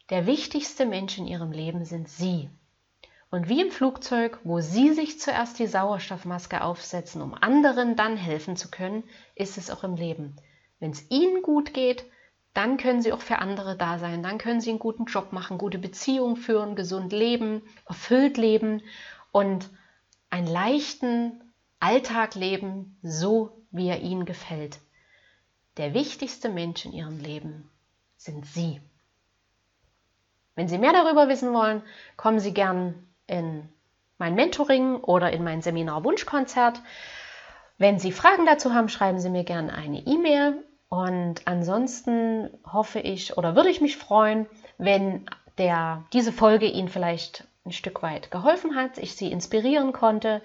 der 0.09 0.25
wichtigste 0.25 0.85
Mensch 0.85 1.17
in 1.17 1.27
Ihrem 1.27 1.51
Leben 1.51 1.85
sind 1.85 2.09
Sie. 2.09 2.49
Und 3.29 3.49
wie 3.49 3.61
im 3.61 3.71
Flugzeug, 3.71 4.39
wo 4.43 4.61
Sie 4.61 4.93
sich 4.93 5.19
zuerst 5.19 5.59
die 5.59 5.67
Sauerstoffmaske 5.67 6.63
aufsetzen, 6.63 7.21
um 7.21 7.33
anderen 7.33 7.95
dann 7.95 8.15
helfen 8.15 8.55
zu 8.55 8.69
können, 8.69 9.03
ist 9.35 9.57
es 9.57 9.69
auch 9.69 9.83
im 9.83 9.95
Leben. 9.95 10.35
Wenn 10.79 10.91
es 10.91 11.09
Ihnen 11.09 11.41
gut 11.41 11.73
geht, 11.73 12.05
dann 12.53 12.77
können 12.77 13.01
Sie 13.01 13.11
auch 13.11 13.21
für 13.21 13.39
andere 13.39 13.75
da 13.75 13.99
sein. 13.99 14.23
Dann 14.23 14.37
können 14.37 14.61
Sie 14.61 14.69
einen 14.69 14.79
guten 14.79 15.05
Job 15.05 15.33
machen, 15.33 15.57
gute 15.57 15.77
Beziehungen 15.77 16.37
führen, 16.37 16.75
gesund 16.75 17.11
leben, 17.11 17.61
erfüllt 17.87 18.37
leben 18.37 18.81
und 19.31 19.69
einen 20.29 20.47
leichten, 20.47 21.41
Alltag 21.79 22.35
leben, 22.35 22.97
so 23.03 23.61
wie 23.71 23.89
er 23.89 24.01
ihnen 24.01 24.25
gefällt. 24.25 24.79
Der 25.77 25.93
wichtigste 25.93 26.49
Mensch 26.49 26.85
in 26.85 26.93
ihrem 26.93 27.19
Leben 27.19 27.69
sind 28.17 28.45
Sie. 28.45 28.81
Wenn 30.55 30.69
Sie 30.69 30.77
mehr 30.77 30.93
darüber 30.93 31.27
wissen 31.27 31.53
wollen, 31.53 31.83
kommen 32.15 32.39
Sie 32.39 32.53
gern 32.53 33.07
in 33.27 33.67
mein 34.17 34.35
Mentoring 34.35 34.95
oder 34.95 35.31
in 35.31 35.43
mein 35.43 35.61
Seminar 35.61 36.03
Wunschkonzert. 36.05 36.81
Wenn 37.77 37.99
Sie 37.99 38.11
Fragen 38.11 38.45
dazu 38.45 38.73
haben, 38.73 38.89
schreiben 38.89 39.19
Sie 39.19 39.29
mir 39.29 39.43
gerne 39.43 39.73
eine 39.73 39.99
E-Mail. 39.99 40.63
Und 40.87 41.41
ansonsten 41.45 42.49
hoffe 42.65 42.99
ich 42.99 43.37
oder 43.37 43.55
würde 43.55 43.69
ich 43.69 43.81
mich 43.81 43.97
freuen, 43.97 44.47
wenn 44.77 45.25
der, 45.57 46.05
diese 46.13 46.31
Folge 46.31 46.67
Ihnen 46.67 46.89
vielleicht 46.89 47.47
ein 47.65 47.71
Stück 47.71 48.03
weit 48.03 48.31
geholfen 48.31 48.75
hat, 48.75 48.97
ich 48.97 49.15
Sie 49.15 49.31
inspirieren 49.31 49.91
konnte 49.91 50.41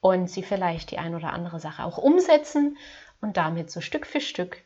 und 0.00 0.30
sie 0.30 0.42
vielleicht 0.42 0.90
die 0.90 0.98
ein 0.98 1.14
oder 1.14 1.32
andere 1.32 1.60
Sache 1.60 1.84
auch 1.84 1.98
umsetzen 1.98 2.76
und 3.20 3.36
damit 3.36 3.70
so 3.70 3.80
Stück 3.80 4.06
für 4.06 4.20
Stück 4.20 4.62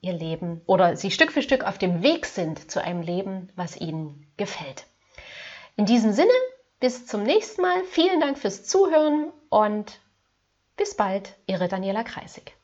ihr 0.00 0.12
Leben 0.12 0.60
oder 0.66 0.96
sie 0.96 1.10
Stück 1.10 1.32
für 1.32 1.42
Stück 1.42 1.64
auf 1.64 1.78
dem 1.78 2.02
Weg 2.02 2.26
sind 2.26 2.70
zu 2.70 2.82
einem 2.82 3.00
Leben, 3.00 3.48
was 3.56 3.76
ihnen 3.76 4.26
gefällt. 4.36 4.86
In 5.76 5.86
diesem 5.86 6.12
Sinne 6.12 6.30
bis 6.78 7.06
zum 7.06 7.22
nächsten 7.22 7.62
Mal. 7.62 7.82
Vielen 7.84 8.20
Dank 8.20 8.38
fürs 8.38 8.64
Zuhören 8.64 9.32
und 9.48 9.98
bis 10.76 10.94
bald, 10.94 11.36
Ihre 11.46 11.68
Daniela 11.68 12.04
Kreisig. 12.04 12.54